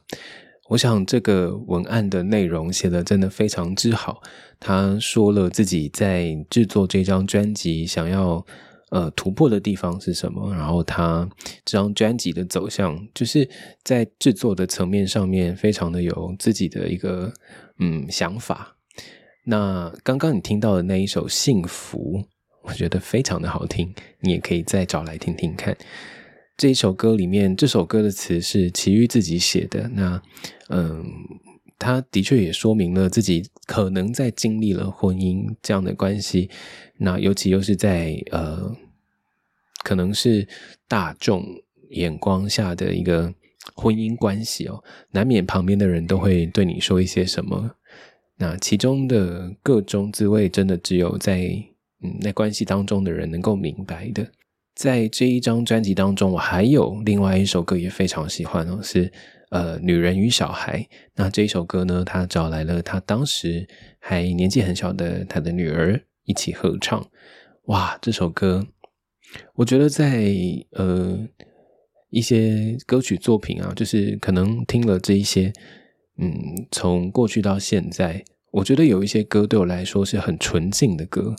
[0.71, 4.21] 我想这个文案的内容写的真的非常之好。
[4.57, 8.45] 他说了自己在制作这张专辑想要
[8.89, 11.29] 呃突破的地方是什么，然后他
[11.65, 13.49] 这张专辑的走向就是
[13.83, 17.33] 在制作的层面上面非常的有自己的一个
[17.79, 18.77] 嗯想法。
[19.43, 22.19] 那刚刚你听到的那一首《幸福》，
[22.61, 25.75] 我觉得非常的好听，你也可以再找来听听看。
[26.61, 29.89] 这一首歌里面，这首歌的词是齐豫自己写的。
[29.95, 30.21] 那，
[30.69, 31.03] 嗯，
[31.79, 36.51] 他的确也说明了自己可能在经历了婚姻这样的关系。
[36.97, 38.71] 那尤其又是在呃，
[39.83, 40.47] 可能是
[40.87, 41.43] 大众
[41.89, 43.33] 眼光下的一个
[43.73, 47.71] 婚姻关系哦，难免旁边的人都会对你说一些什么。
[48.37, 51.39] 那其中的各种滋味，真的只有在
[52.03, 54.31] 嗯那关系当中的人能够明白的。
[54.81, 59.11] 在这一张专辑当中，我还有另外一首歌也非常喜欢哦，是
[59.51, 60.79] 呃《女人与小孩》。
[61.13, 63.67] 那这一首歌呢，他找来了他当时
[63.99, 66.99] 还年纪很小的他的女儿一起合唱。
[67.65, 68.65] 哇，这首歌，
[69.53, 70.33] 我觉得在
[70.71, 71.27] 呃
[72.09, 75.53] 一些歌曲作品啊，就是可能听了这一些，
[76.17, 76.33] 嗯，
[76.71, 81.35] 从过去到现在，我觉得有一些歌对我来说是很纯净的歌，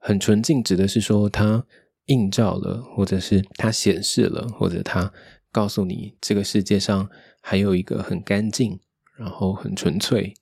[0.00, 1.64] 很纯净，指的是说它。
[2.10, 5.12] 映照了，或者是它显示了，或者它
[5.52, 7.08] 告诉你，这个世界上
[7.40, 8.80] 还有一个很干净，
[9.16, 10.34] 然后很纯粹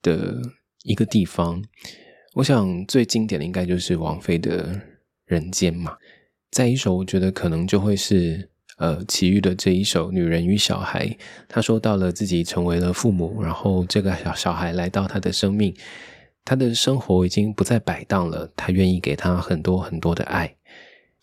[0.00, 0.40] 的
[0.84, 1.62] 一个地方。
[2.34, 4.74] 我想最经典的应该就是王菲的
[5.26, 5.98] 《人间》嘛。
[6.50, 8.48] 再一首，我觉得可能就会是
[8.78, 11.06] 呃齐豫的这一首《女人与小孩》。
[11.46, 15.74] 他说到了自己成为了父母，然后这个小小孩来到他的生命，
[16.42, 20.56] 他的生活已经不再摆荡了，他愿意给他很多很多的爱。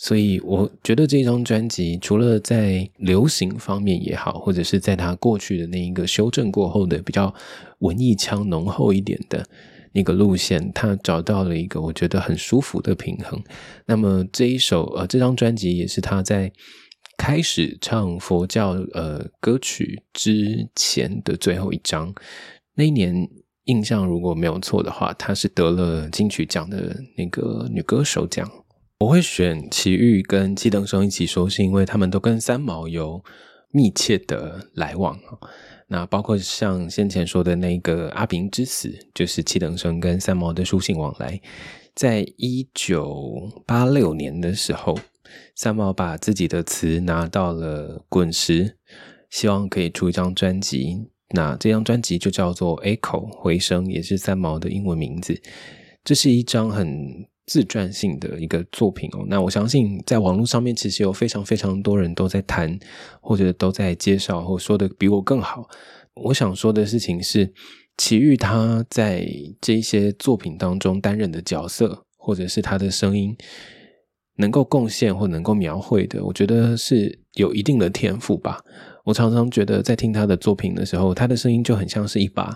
[0.02, 7.34] 所以我觉得这张专辑除了在流行方面也好，或者是在他过去的那一个修正过后的比较
[7.80, 9.46] 文艺腔浓厚一点的
[9.92, 13.44] 那个路线，他找到了一个我觉得很舒服的平衡。
[13.88, 16.50] 那么这一首呃这张专辑也是他在
[17.18, 22.16] 开始唱佛教呃歌曲之前的最后一张。
[22.76, 23.28] 那一年
[23.66, 28.50] 印象如果没有错的话，他是得了金曲奖的那个女歌手奖。
[29.00, 33.24] 我会选齐豫跟七等生一起说，是因为他们都跟三毛有
[33.72, 35.18] 密切的来往
[35.88, 41.40] 那包括像先前说的那个阿平之死，就是七等生跟三毛的书信往来。
[41.96, 45.00] 在一九八六年的时候，
[45.56, 48.76] 三毛把自己的词拿到了滚石，
[49.30, 51.08] 希望可以出一张专辑。
[51.30, 55.42] 那这张专辑就叫做《Echo 回声》，也是三毛的英文名字。
[56.04, 57.29] 这是一张很。
[57.50, 62.78] 自传性的一个作品哦，那我相信在网络上面其实有非常非常多人都在谈，
[63.22, 65.68] 或者都在介绍，或说的比我更好。
[66.14, 67.52] 我想说的事情是，
[67.98, 69.28] 齐豫他在
[69.60, 73.36] 这些作品当中担任的角色，或者是他的声音
[74.36, 78.60] 能够贡献或能够描绘的，我觉得是有一定的天赋吧。
[79.06, 82.56] 我常常觉得在听他的作品的时候，他的声音就很像是一把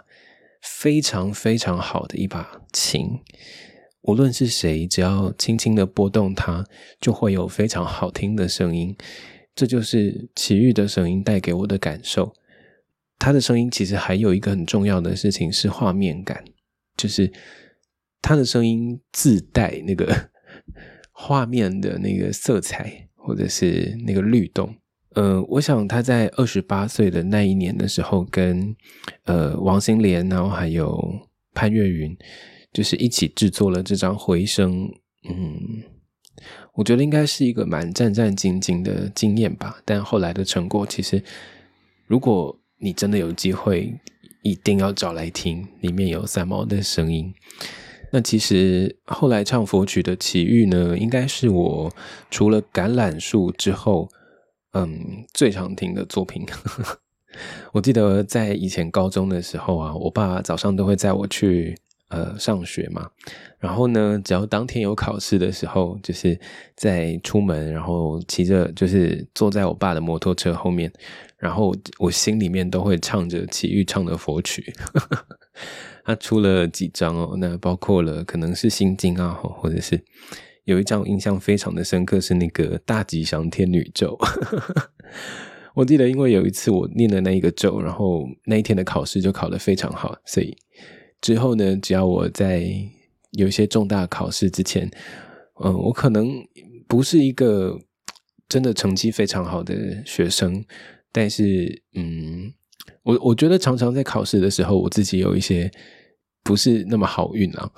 [0.62, 3.10] 非常非常好的一把琴。
[4.04, 6.66] 无论是谁，只要轻轻的拨动它，
[7.00, 8.96] 就会有非常好听的声音。
[9.56, 12.34] 这就是奇遇的声音带给我的感受。
[13.20, 16.44] 他的声音其实还有一个很重要的事情是画面感，
[16.98, 17.32] 就是
[18.22, 20.30] 他的声音自带那个
[21.14, 24.76] 画面的那个色彩，或者是那个律动。
[25.12, 28.76] 呃，我想他在二十八岁的那一年的时候，跟
[29.26, 31.00] 呃王心莲，然后还有
[31.54, 32.18] 潘越云。
[32.74, 34.92] 就是一起制作了这张回声，
[35.30, 35.84] 嗯，
[36.74, 39.78] 我觉得应该是一个蛮战战兢兢的经验吧。
[39.86, 41.24] 但后来的成果，其实
[42.08, 43.94] 如果你真的有机会，
[44.42, 47.34] 一定要找来听，里面有三毛的声音。
[48.12, 51.92] 那其实后来唱佛曲的奇遇呢，应该是我
[52.30, 54.10] 除了橄榄树之后，
[54.74, 56.46] 嗯，最常听的作品。
[57.74, 61.76] 我记得在以前高中的时候啊，我爸早上都会载我去
[62.14, 63.10] 呃上学嘛。
[63.60, 66.40] 然后呢，只要当天有考试的时候，就是
[66.76, 70.92] 在出门，然后骑着，就是坐在我爸的摩托车后面，
[71.38, 74.74] 然后我心里面都会唱着齐豫唱的佛曲。
[76.06, 80.04] 他出了几张哦，那包括了可能是心经啊，或者是
[80.66, 84.18] 有一张印象非常的深刻，是那个大吉祥天女咒。
[85.76, 90.56] 我记得，因为有一次我念了那一个咒，然后那一天的考试就考得非常好，所以
[91.24, 92.70] 之后呢，只要我在
[93.32, 94.88] 有一些重大考试之前，
[95.64, 96.30] 嗯，我可能
[96.88, 97.80] 不是一个
[98.48, 100.64] 真的成绩非常好的学生，
[101.12, 102.54] 但是嗯。
[103.04, 105.72] 我我觉得常常在考试的时候，我自己有一些
[106.42, 107.72] 不是那么好运啊，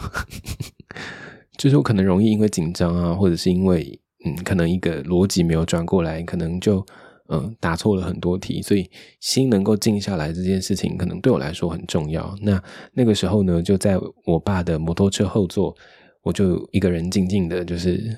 [1.58, 6.84] 就是我可能容易因为紧张啊，或者是因为嗯，可能一个逻辑没有转过来，可能就
[7.30, 12.36] 嗯答错了很多题，所以心能够静下来这件事情，可能对我来说很重要。
[12.42, 12.62] 那
[12.94, 15.76] 那个时候呢，就在我爸的摩托车后座，
[16.24, 18.18] 我就一个人静静的，就是。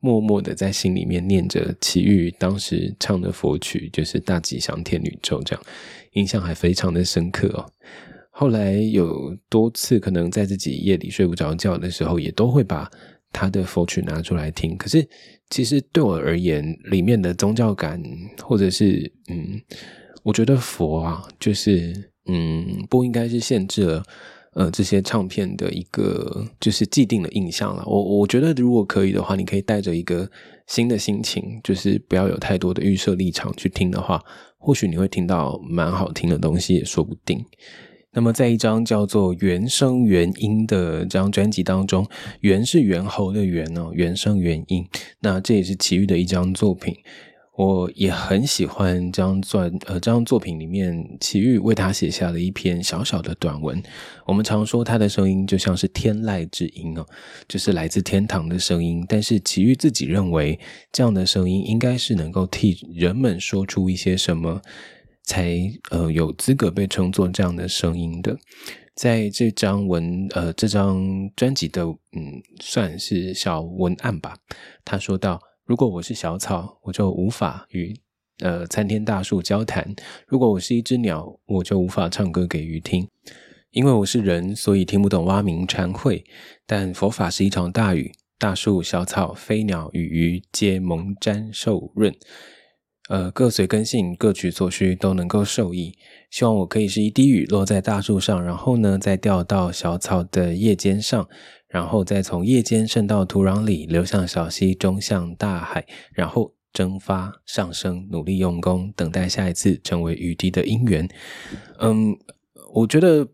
[0.00, 5.64] 默默的在心里面念着齐豫当时唱的佛曲，就是大吉祥天女咒，这样
[6.12, 7.64] 印象还非常的深刻哦。
[8.30, 12.86] 后来有多次可能在自己夜里睡不着觉的时候，也都会把
[13.34, 14.74] 他的佛曲拿出来听。
[14.78, 15.06] 可是
[15.50, 18.00] 其实对我而言，里面的宗教感，
[18.40, 19.60] 或者是嗯，
[20.22, 21.92] 我觉得佛啊，就是
[22.26, 24.02] 嗯，不应该是限制了。
[24.54, 27.82] 呃，这些唱片的一个就是既定的印象了。
[27.86, 30.30] 我我觉得如果可以的话，你可以带着一个
[30.68, 34.22] 新的心情，就是不要有太多的预设立场去听的话，
[34.56, 37.44] 或许你会听到蛮好听的东西，也说不定。
[38.14, 42.06] 那么在一张叫做《原声原音》的这张专辑当中，
[42.40, 44.86] 原是猿猴的猿哦，原声原音。
[45.20, 46.94] 那这也是齐豫的一张作品。
[47.56, 53.80] 我也很喜欢这张作呃这张作品里面，齐豫为他写下了一篇小小的短文。
[54.26, 57.06] 我们常说他的声音就像是天籁之音哦，
[57.46, 59.06] 就是来自天堂的声音。
[59.08, 60.58] 但是齐豫自己认为，
[60.90, 64.60] 这样的声音应该是能够替人们说出一些什么，
[65.24, 65.58] 才
[65.90, 68.38] 呃有资格被称作这样的声音的。
[68.94, 71.02] 在这张文呃这张
[71.34, 74.36] 专辑的嗯算是小文案吧，
[74.84, 75.40] 他说到。
[75.66, 77.98] 如果我是小草，我就无法与
[78.40, 79.82] 呃参天大树交谈；
[80.28, 83.08] 如果我是一只鸟，我就无法唱歌给鱼听。
[83.70, 86.22] 因为我是人，所以听不懂蛙鸣蝉会。
[86.66, 92.14] 但佛法是一场大雨，大树、小草、飞鸟与鱼皆蒙沾受润。
[93.08, 95.94] 呃，各随根性，各取所需，都能够受益。
[96.30, 101.28] 希望我可以是一滴雨落在大树上，然后呢，再掉到小草的叶尖上。
[101.66, 111.08] 然后再从叶间渗到土壤里，流向小溪，中向大海，然后蒸发上升，努力用功，等待下一次成为雨滴的因缘。
[111.80, 112.16] 嗯，
[112.74, 113.26] 我觉得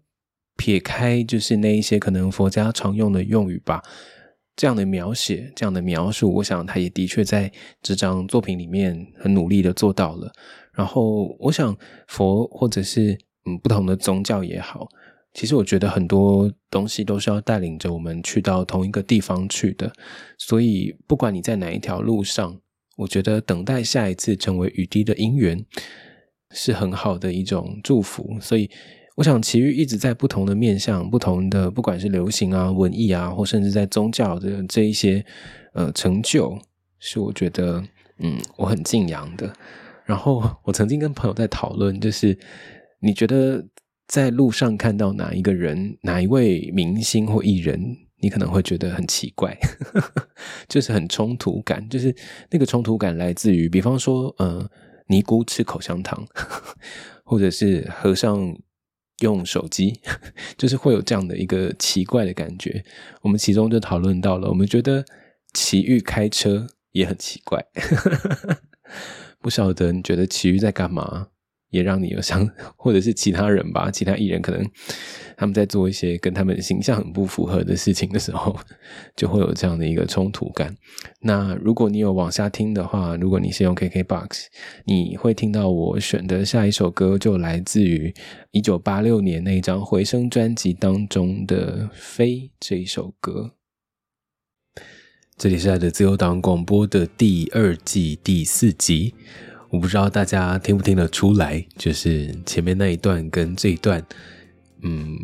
[0.57, 3.83] 撇开就是那一些可能佛家常用的用语吧，
[4.61, 7.51] 这样的描写，这样的描述，我想他也的确在
[7.81, 10.31] 这张作品里面很努力的做到了。
[10.75, 11.75] 然后，我想
[12.09, 14.87] 佛或者是嗯不同的宗教也好。
[15.33, 19.91] 其实我觉得很多东西都是要带领着我们去到同一个地方去的，
[20.37, 22.61] 所以不管你在哪一条路上，
[22.99, 25.65] 我觉得等待下一次成为雨滴的因缘
[26.51, 28.37] 是很好的一种祝福。
[28.43, 28.71] 所以
[29.17, 35.25] 我想，奇遇一直在不同的面向、不同的不管是流行啊、文艺啊，或甚至在宗教的这一些
[35.75, 36.59] 呃成就，
[36.99, 37.83] 是我觉得
[38.19, 39.53] 嗯我很敬仰的。
[40.05, 42.39] 然后我曾经跟朋友在讨论，就是
[43.01, 43.67] 你觉得。
[44.13, 49.57] 在路上看到哪一个人、哪一位明星或艺人，你可能会觉得很奇怪，
[50.67, 51.89] 就是很冲突感。
[51.89, 52.13] 就是
[52.51, 54.69] 那个冲突感来自于，比方说，呃，
[55.07, 56.27] 尼姑吃口香糖，
[57.23, 58.53] 或者是和尚
[59.21, 60.01] 用手机，
[60.59, 62.85] 就是会有这样的一个奇怪的感觉。
[63.23, 65.05] 我们其中就讨论到了，我们觉得
[65.55, 67.64] 奇遇开车也很奇怪，
[69.41, 71.29] 不晓得你觉得奇遇在干嘛？
[71.71, 74.64] 也让你有想， 或者是其他人吧，其他艺人可能
[75.37, 78.57] 他们在做一些跟他们形象很不符合的事情的时候，
[79.16, 80.77] 就会有这样的一个冲突感。
[81.23, 84.47] 那如果你有往下听的话，如果你是用 KKBOX，
[84.85, 88.12] 你会听到我选的下一首歌，就来自于
[88.51, 93.53] 一九八六年那张回声专辑当中的《飞》这一首歌。
[95.39, 99.14] 这里是爱的自由党广播的第二季第四集。
[99.71, 104.05] 我不知道大家听不听得出来，就是前面那一段跟这一段，
[104.83, 105.16] 嗯，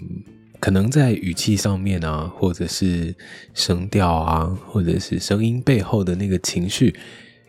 [0.60, 3.14] 可能在语气上面啊，或者是
[3.54, 6.94] 声调啊，或者是声音背后的那个情绪，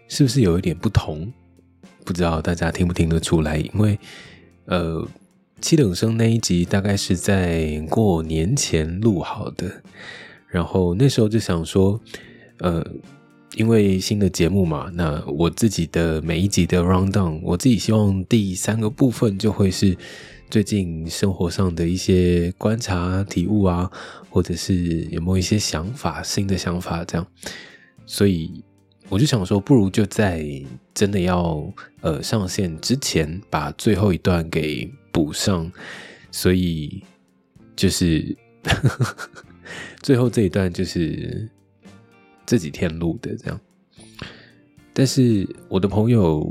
[0.07, 1.31] 是不是有一点不同？
[2.03, 3.57] 不知道大家听不听得出来？
[3.57, 3.99] 因为
[4.65, 5.07] 呃，
[5.61, 9.83] 七等生那一集大概是在过年前录好的，
[10.47, 12.01] 然后那时候就想说，
[12.59, 12.83] 呃，
[13.57, 19.97] 因为新的节目嘛，那我自己的每一集的 round down，我自己希望第三个部分就会是
[20.49, 23.91] 最近生活上的一些观察体悟啊，
[24.29, 27.27] 或者是有没有一些想法、新的想法这样，
[28.05, 28.63] 所以。
[29.09, 30.45] 我就想说，不如就在
[30.93, 31.65] 真的要
[32.01, 35.71] 呃上线之前，把最后一段给补上。
[36.29, 37.01] 所以
[37.73, 38.35] 就是
[40.03, 41.49] 最后这一段就是
[42.47, 43.59] 这几天录的这样。
[44.91, 46.43] 但是我的朋友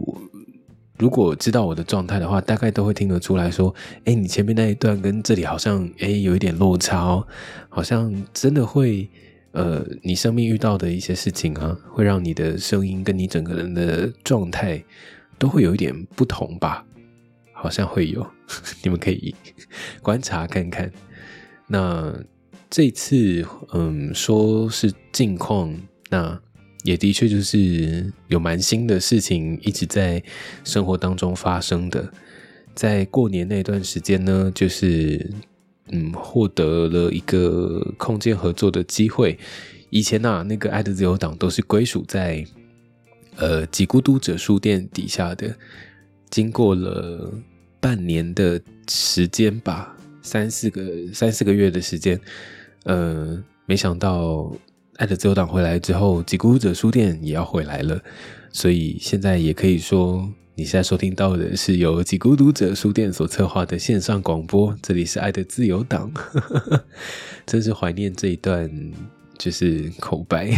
[0.96, 3.74] 如果知道我的状态的话，大概都会听得出来说
[4.06, 7.26] ：“哎，你前面那一段跟这里好像哎有一点落差哦，
[7.68, 9.10] 好像真的会。”
[9.52, 14.84] 呃，你生命遇到的一些事情啊，会让你的声音跟你整个人的状态
[15.38, 16.84] 都会有一点不同吧？
[17.54, 18.26] 好像会有，
[18.84, 19.34] 你们可以
[20.02, 20.92] 观察看看。
[21.66, 22.14] 那
[22.70, 25.74] 这次，嗯，说是近况，
[26.10, 26.40] 那
[26.84, 30.22] 也的确就是有蛮新的事情一直在
[30.64, 32.12] 生活当中发生的。
[32.74, 35.30] 在过年那段时间呢，就是。
[35.92, 39.38] 嗯，获得了一个空间合作的机会。
[39.88, 42.44] 以前呐，那个爱的自由党都是归属在
[43.36, 45.54] 呃几孤独者书店底下的。
[46.28, 47.32] 经过了
[47.78, 52.20] 半年的时间吧，三四个三四个月的时间，
[52.86, 54.50] 呃，没想到
[54.96, 58.00] 爱的自由党回来之后，几孤独者书店也要回来了。
[58.50, 60.28] 所以现在也可以说。
[60.58, 66.10] 你现在收听到的是由几孤独者书店所策划的线上广播，这里是爱的自由党，
[67.44, 68.66] 真是怀念这一段
[69.36, 70.50] 就是口白。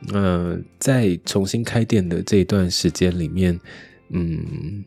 [0.00, 3.60] 那 在重新开店的这一段时间里面，
[4.08, 4.82] 嗯，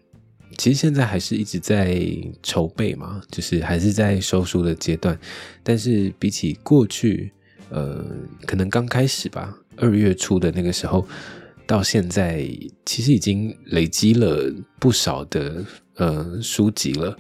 [0.57, 2.01] 其实现在还是一直在
[2.43, 5.17] 筹备嘛，就是还是在收书的阶段，
[5.63, 7.31] 但是比起过去，
[7.69, 8.05] 呃，
[8.45, 11.07] 可能刚开始吧，二月初的那个时候。
[11.67, 12.45] 到现在
[12.85, 15.63] 其实已经累积了不少的
[15.95, 17.15] 呃书籍了，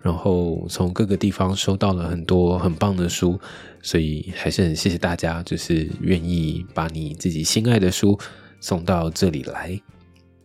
[0.00, 3.38] 然后从各个地方收到了很多很棒的书，
[3.80, 8.18] 所以还是很谢谢大家，就是愿意把你自己心爱的书
[8.60, 9.80] 送到这里来。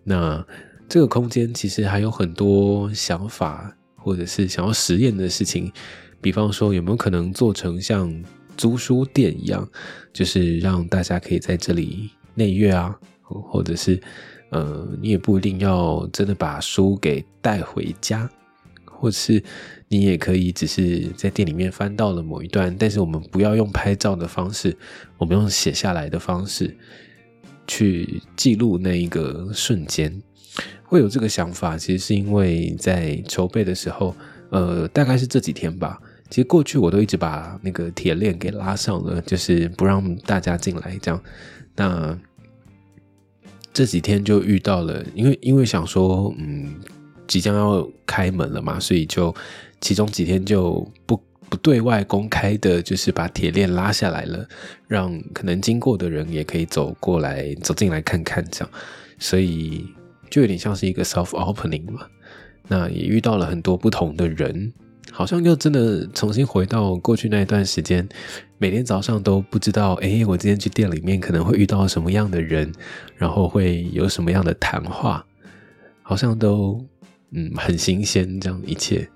[0.04, 0.46] 那
[0.90, 5.72] 这个空间其实还有很多想法，或者是想要实验的事情，
[6.22, 8.14] 比方说有没有可能做成像
[8.56, 9.68] 租书店一样，
[10.14, 12.98] 就是让大家可以在这里内阅啊。
[13.30, 14.02] 或者是，
[14.52, 18.30] 呃，你也不一定要真的把书给带回家，
[18.86, 19.44] 或者是
[19.90, 24.78] 你也可以只是在店里面翻到了某一段，但是我们不要用拍照的方式，
[25.18, 26.74] 我们用写下来的方式
[27.68, 30.22] 去记录那一个瞬间。
[30.84, 34.16] 会有这个想法，其实是因为在筹备的时候，
[34.50, 36.00] 呃，大概是这几天吧。
[36.30, 41.22] 其实过去我都一直把那个铁链给拉上了，就是不让大家进来，这样。
[41.76, 42.18] 那
[43.72, 46.76] 这几天就遇到了，因为因为想说，嗯，
[47.28, 49.34] 即将要开门了嘛，所以就
[49.80, 54.46] 其中几天就不不对外公开的，就是把铁链拉下来了，
[54.88, 58.74] 让可能经过的人也可以走过来走进来看看这样，
[59.20, 59.86] 所以
[60.30, 62.08] 就有点像是一个 self opening 嘛。
[62.68, 64.74] 那也遇到了很多不同的人。
[65.10, 68.08] 好像又真的重新回到过去那一段时间，
[68.58, 72.70] 每天早上都不知道，哎，我今天去店里面可能会遇到什么样的人，
[73.16, 75.26] 然后会有什么样的谈话，
[76.04, 76.86] 好像都
[77.32, 79.10] 嗯很新鲜这样一切。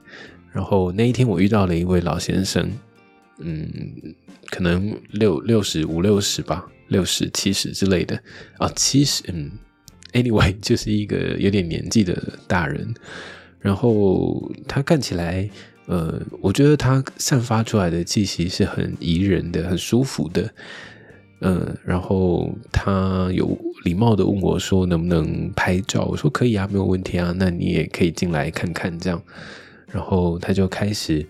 [0.53, 2.72] 然后那一天我遇到了一位老先生，
[3.39, 3.70] 嗯，
[4.49, 8.16] 可能六六十五六十吧，六十七十之类的
[8.57, 9.51] 啊，七十嗯
[10.24, 12.93] anyway 就是一个有点年纪的大人，
[13.59, 15.49] 然后他看起来。
[15.88, 20.49] 呃，我觉得他散发出来的气息是很宜人的，很舒服的。
[21.41, 29.22] 嗯，然后他有礼貌的问我说：“能不能拍照？”我说：“可以啊，没有问题啊。”那你也可以进来看看这样。
[29.88, 31.26] 然后他就开始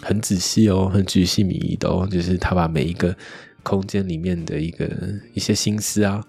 [0.00, 3.14] 很仔细哦，很仔细靡遗的哦，就是他把每一个
[3.62, 4.90] 空间里面的一个
[5.34, 6.24] 一些心思啊，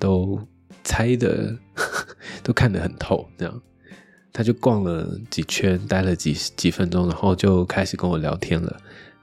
[0.00, 0.40] 都
[0.84, 1.56] 猜的
[2.44, 3.62] 都看得很透这样。
[4.32, 8.76] 他就逛了几圈，待了几几分钟，然后就开始跟我聊天了。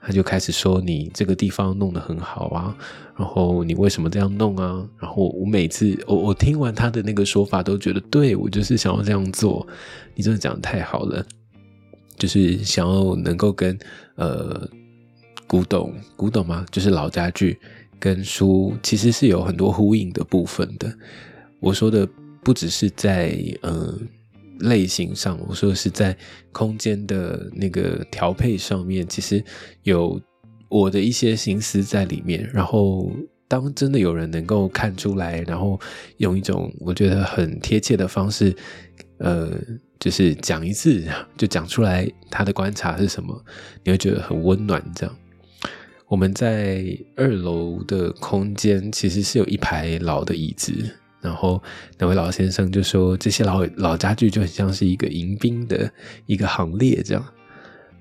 [0.04, 2.76] 他就开始说：“你这个地方弄得很好啊，
[3.16, 9.64] 然后你为什么这样弄啊？”然后我每次我我听完他的那个说法，都觉得对我就是想要这样做。
[10.16, 11.24] 你真的讲的太好了，
[12.16, 13.78] 就是想要能够跟
[14.16, 14.68] 呃
[15.46, 17.60] 古董古董嘛，就是老家具
[18.00, 20.92] 跟书其实是有很多呼应的部分的。
[21.62, 22.06] 我说的
[22.42, 24.08] 不只是在嗯。
[24.58, 26.16] 类型上，我说的是在
[26.52, 29.42] 空间的那个调配上面，其实
[29.82, 30.20] 有
[30.68, 32.48] 我的一些心思在里面。
[32.54, 33.10] 然后，
[33.48, 35.80] 当真的有人能够看出来，然后
[36.18, 38.54] 用一种我觉得很贴切的方式，
[39.18, 39.50] 呃，
[39.98, 41.02] 就是讲一次
[41.36, 43.44] 就讲出来他的观察是什么，
[43.82, 44.80] 你会觉得很温暖。
[44.94, 45.16] 这样，
[46.06, 50.72] 我们在二楼的空间其实是有一排老的椅子。
[51.22, 51.62] 然后
[51.98, 55.90] 那位老先生就说：“这些老老家具就很像是一个迎宾的
[56.26, 57.24] 一个行列这样。”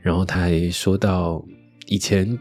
[0.02, 1.46] 然后他还说到
[1.86, 2.36] 以前，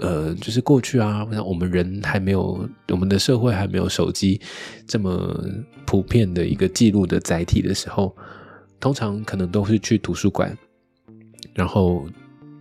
[0.00, 4.40] 呃，就是过去啊，我们人还没有，我们的社会还没有手机
[4.84, 5.40] 这么
[5.86, 8.12] 普遍的一个记录的载体的时候，
[8.80, 10.58] 通常可能都是去图书馆，
[11.54, 12.04] 然后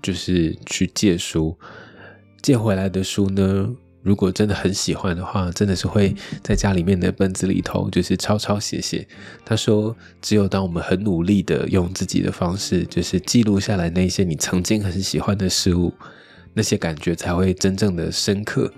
[0.03, 1.57] 就是去借书，
[2.43, 3.75] 借回来的书呢。
[4.05, 9.05] 如果真的很喜欢的话，真的是会在家里面的本子里头，就是抄抄写写。
[9.43, 15.91] 他说，只有当我们很努力的用自己的方式，就是记录下来那些你曾经很喜欢的事物，
[16.53, 18.71] 那些感觉才会真正的深刻。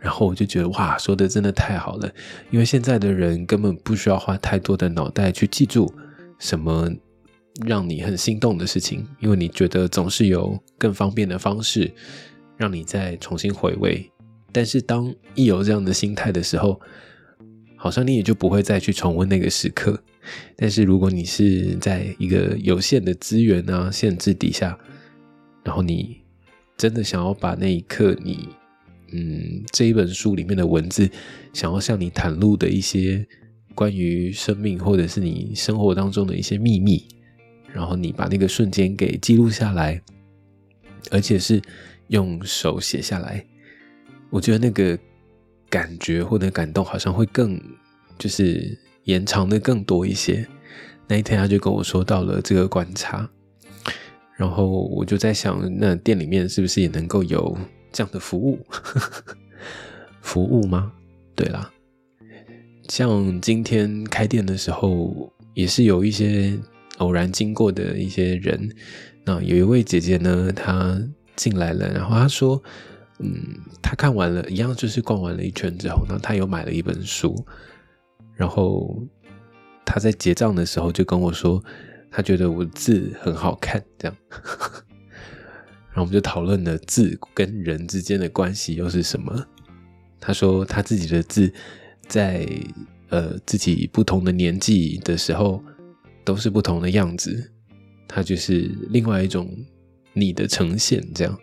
[0.00, 2.10] 然后我就觉得，哇，说的真的太好了，
[2.50, 5.88] 因为现在的人根本不需要花太多的脑袋去记住
[6.40, 6.90] 什么
[7.64, 11.88] 让你很心动的事情，因为你觉得总是有更方便的方式
[12.56, 14.10] 让你再重新回味。
[14.52, 16.80] 但是当一有这样的心态的时候，
[17.76, 20.02] 好像你也就不会再去重温那个时刻。
[20.56, 24.78] 但是如果你是在一个有限的资源啊限制底下，
[25.64, 26.18] 然后你
[26.76, 28.48] 真的想要把那一刻你
[29.12, 31.08] 嗯这一本书里面的文字，
[31.52, 33.26] 想要向你袒露的一些
[33.74, 37.06] 关于生命或者是你生活当中的一些秘密，
[37.72, 40.02] 然后你把那个瞬间给记录下来，
[41.10, 41.62] 而且是
[42.08, 43.46] 用手写下来。
[44.30, 44.98] 我觉得那个
[45.70, 47.60] 感觉或者感动好像会更
[48.18, 50.46] 就是延长的更多一些。
[51.06, 53.26] 那一天他就跟我说到了这个观察，
[54.36, 57.56] 然后我就在想，那店里面是不是也能够有
[57.90, 58.58] 这样的服务？
[60.20, 60.92] 服务吗？
[61.34, 61.70] 对啦，
[62.88, 66.58] 像今天开店的时候，也是有一些
[66.98, 68.68] 偶然经过的一些人。
[69.24, 71.00] 那有一位姐姐呢，她
[71.34, 72.62] 进来了，然后她说。
[73.20, 77.44] 嗯，他看完了一样，就是逛完了一圈之后，呢，他又买了一本书，
[78.34, 79.02] 然后
[79.84, 81.62] 他在结账的时候就跟我说，
[82.10, 84.16] 他觉得我字很好看，这样，
[85.90, 89.46] 然后我们就讨论了字跟人之间的关系又是什么。
[90.20, 91.52] 他说他自己的字
[92.06, 92.46] 在
[93.08, 95.62] 呃自己不同的年纪的时候
[96.24, 97.52] 都是不同的样子，
[98.06, 99.48] 他就是另外一种
[100.12, 101.36] 你的呈现，这样。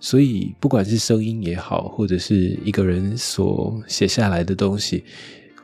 [0.00, 5.02] 所以，不管是声音也好，或者是一个人所写下来的东西，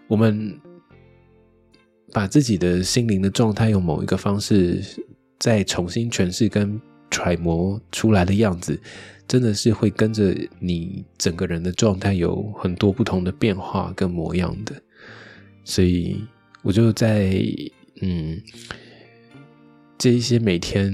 [0.08, 0.60] 我们
[2.12, 4.82] 把自己的心灵的状态用某一个方式
[5.38, 6.80] 再重新诠释跟
[7.12, 8.76] 揣摩出来的样子，
[9.28, 14.74] 真的是会跟着你整个人的状态有很多不同的变化跟模样的。
[15.62, 16.20] 所以，
[16.62, 17.40] 我就在
[18.00, 18.42] 嗯，
[19.96, 20.92] 这一些每天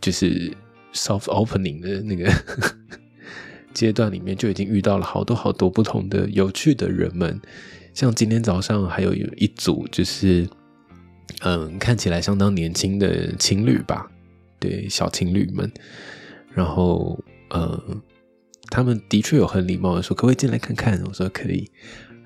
[0.00, 0.56] 就是。
[0.92, 2.30] Soft opening 的那个
[3.74, 7.40] 阶段里面，就已经遇到了好多好多不同的有趣的人们。
[7.94, 10.48] 像今天早上还有一组，就是
[11.40, 14.10] 嗯，看起来相当年轻的情侣吧，
[14.58, 15.70] 对，小情侣们。
[16.54, 17.18] 然后
[17.50, 18.00] 嗯，
[18.70, 21.70] 他们的确有很礼貌的说：“可不可以进来看看？”我说：“可以。”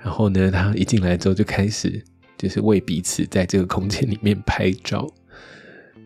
[0.03, 2.03] 然后呢，他一进来之后就开始
[2.37, 5.07] 就是为彼此在这个空间里面拍照。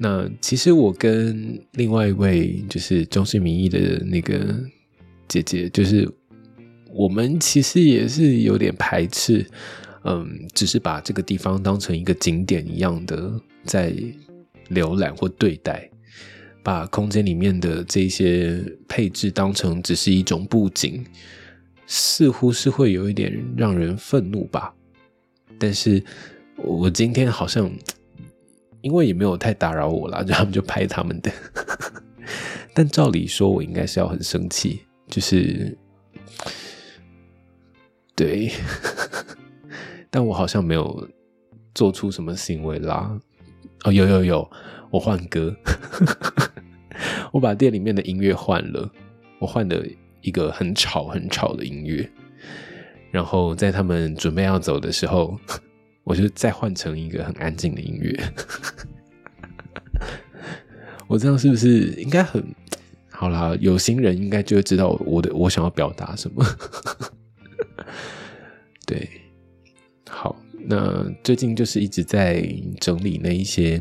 [0.00, 4.56] 那其实我跟另外一位就是中性名义的那个
[5.26, 6.08] 姐姐，就是
[6.92, 9.44] 我们其实也是有点排斥，
[10.04, 13.92] 嗯，只是把这个地方当成一个景点一样的在
[14.70, 15.90] 浏览或对待，
[16.62, 21.04] 把空间里面的这些配置当成只是一种布景，
[21.88, 24.72] 似乎是会有一点让人愤怒吧。
[25.58, 26.00] 但是
[26.56, 27.68] 我今天好像。
[28.80, 31.30] 因为也没有太打扰我啦， 就他们就拍他们的。
[32.74, 35.76] 但照理说，我应该是要很生气，就是
[38.14, 38.50] 对，
[40.10, 41.08] 但我好像没有
[41.74, 43.18] 做出什么行为啦。
[43.84, 44.50] 哦，有有有，
[44.90, 45.54] 我换歌，
[47.32, 48.88] 我把店里面的音乐换了，
[49.40, 49.84] 我换了
[50.20, 52.08] 一个很吵很吵的音乐，
[53.10, 55.36] 然后在他们准备要走的时候。
[56.08, 58.18] 我就再换成一个很安静的音乐，
[61.06, 62.42] 我这样是不是应该很
[63.10, 63.54] 好啦？
[63.60, 66.42] 有心人应该就会知道我的我想要表达什么。
[68.86, 69.06] 对，
[70.08, 70.34] 好，
[70.66, 72.42] 那最近就是一直在
[72.80, 73.78] 整理那一些，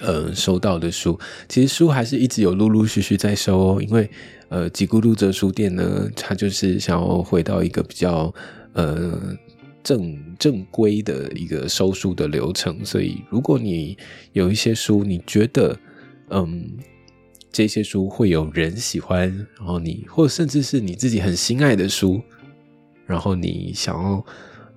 [0.00, 1.20] 呃，收到的书。
[1.50, 4.08] 其实书还是一直有陆陆续续在收哦，因为
[4.48, 8.32] 呃，吉咕噜哲书店呢，它就是想要回到一个比较
[8.72, 9.36] 呃
[9.82, 12.84] 正正规的一个收书的流程。
[12.84, 13.96] 所以，如果你
[14.32, 15.78] 有一些书，你觉得
[16.30, 16.76] 嗯
[17.50, 19.28] 这些书会有人喜欢，
[19.58, 22.20] 然后你或甚至是你自己很心爱的书，
[23.06, 24.24] 然后你想要。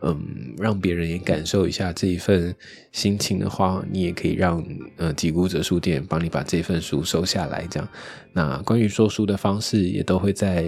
[0.01, 2.53] 嗯，让别人也感受一下这一份
[2.91, 4.63] 心情的话，你也可以让
[4.97, 7.65] 呃吉古哲书店帮你把这份书收下来。
[7.71, 7.89] 这样，
[8.31, 10.63] 那关于收书的方式也都会在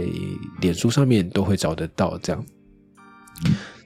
[0.60, 2.18] 脸书上面都会找得到。
[2.18, 2.44] 这样，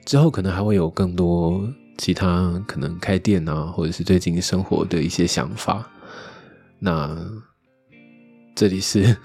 [0.04, 1.66] 之后可能还会有更多
[1.98, 5.90] 其他可能开店啊，或者是最近生活的一些想法。
[6.78, 7.16] 那
[8.54, 9.16] 这里是。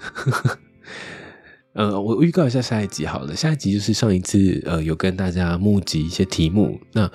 [1.74, 3.36] 呃，我预告一下下一集好了。
[3.36, 6.80] 下一集就是上一次呃有跟大家募集一些题目。
[6.92, 7.08] 那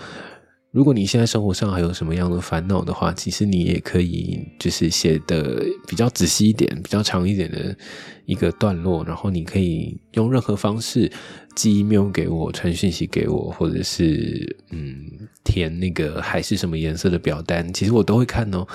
[0.73, 7.77] 如果你现在生活上还有什么样的烦恼的话，其实你也可以就是写的比较仔细一点、比较长一点的
[8.25, 11.11] 一个段落，然后你可以用任何方式。
[11.55, 15.05] 寄 email 给我，传讯息给我，或者是嗯
[15.43, 18.65] 填那个还是什么颜色的表单，其实我都会看哦。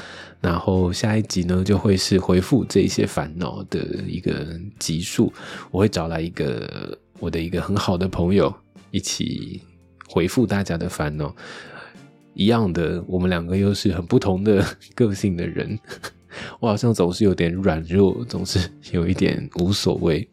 [0.41, 5.33] 然后下一集呢，就会是回复这些烦恼的一个集数，
[5.73, 8.55] 我会找来一个我的一个很好的朋友
[8.93, 9.61] 一起
[10.09, 11.35] 回复大家的烦恼。
[12.39, 14.65] 一样的，我们两个又是很不同的
[14.95, 15.77] 个性的人，
[16.61, 20.27] 我好像总是有点软弱，总是有一点无所谓。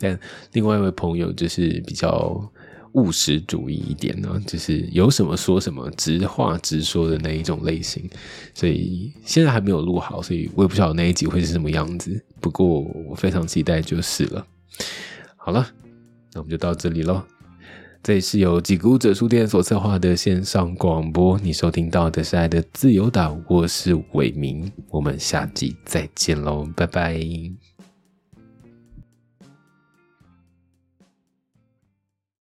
[0.00, 0.18] 但
[0.52, 2.50] 另外一位朋友就是比较
[2.92, 8.08] 务实主义一点呢，就是有什么说什么，直话直说的那一种类型。
[8.54, 12.24] 所以现在还没有录好，所以我也不晓得那一集会是什么样子。
[12.40, 14.46] 不过我非常期待就是了。
[15.36, 15.68] 好了，
[16.32, 17.22] 那我们就到这里喽。
[18.04, 27.18] 这里是由几股者书店所策划的线上广播，你收听到的是爱的自由岛，我是伟明，我们下集再见喽，拜拜。